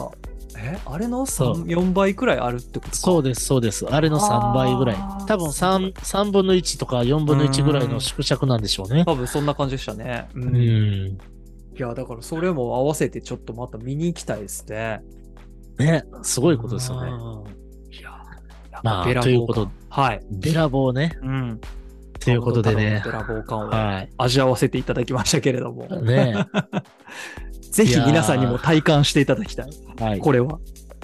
[0.60, 2.96] えあれのそう3 4倍くらいあるってことか。
[2.96, 3.86] そうです、そうです。
[3.86, 4.96] あれの3倍ぐらい。
[5.26, 9.04] 多分3、3分の1とか4分の1ぐらいの縮尺なんでしょうね。
[9.06, 10.28] 多分そんな感じでしたね。
[10.34, 10.40] う。
[10.40, 10.58] うんん。
[10.58, 11.18] い
[11.76, 15.02] や、だからそれも合わせてちょっとまた見に行きたいですね。
[15.78, 17.10] ね、すごいことですよね。
[17.10, 17.94] うん。
[17.94, 18.10] いや、
[18.82, 20.20] まあということ感はい。
[20.30, 21.16] べらぼうね。
[21.22, 21.60] うん。
[22.18, 24.12] ということでね岡本太郎のべらぼう感をはい。
[24.18, 26.34] 味わわせていただきましたけれども、ね
[27.70, 29.70] ぜひ皆さんにも体感していただきたい。
[30.00, 30.18] はい。
[30.18, 30.58] これは。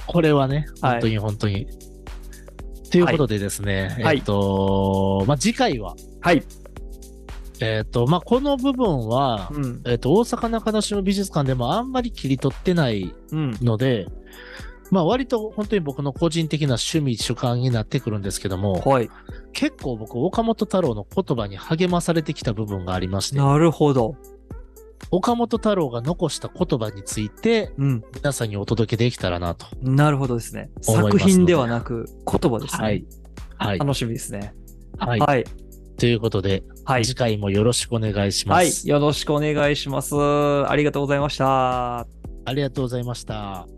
[0.06, 1.66] これはね、はい本当に本当に。
[2.90, 6.44] ということでですね、はいえっと、まあ、次回は、はい。
[7.60, 9.82] えっと、まあ、この部分は、うん。
[9.84, 13.56] えっと、大阪中野市の美術館でもあんまり切り取ってないうん。
[13.62, 14.06] ので、
[14.90, 19.10] まあ、割と本当に僕の個人的な趣味主観になってくるんですけども、はい。
[19.52, 24.16] 結構僕、岡本太郎の言葉に励まされてきた部分がありまして、なるほど。
[25.16, 28.04] 岡本太郎が残した言葉について、うん。
[28.14, 29.66] 皆さんにお届けできたらなと。
[29.80, 30.70] なるほどですね。
[30.80, 32.82] 作品ではなく言葉ですね。
[32.82, 33.06] はい。
[33.56, 33.78] はい。
[33.78, 34.54] 楽しみですね。
[34.98, 35.20] はい。
[35.20, 35.44] はい。
[35.98, 37.04] ということで、はい。
[37.04, 38.70] 次回もよろしくお願いしまはい。
[38.72, 38.88] す。
[38.88, 40.16] よろしくお願いします。
[40.16, 42.00] ありがとうございました。
[42.00, 42.06] あ
[42.52, 43.68] りがとうございました。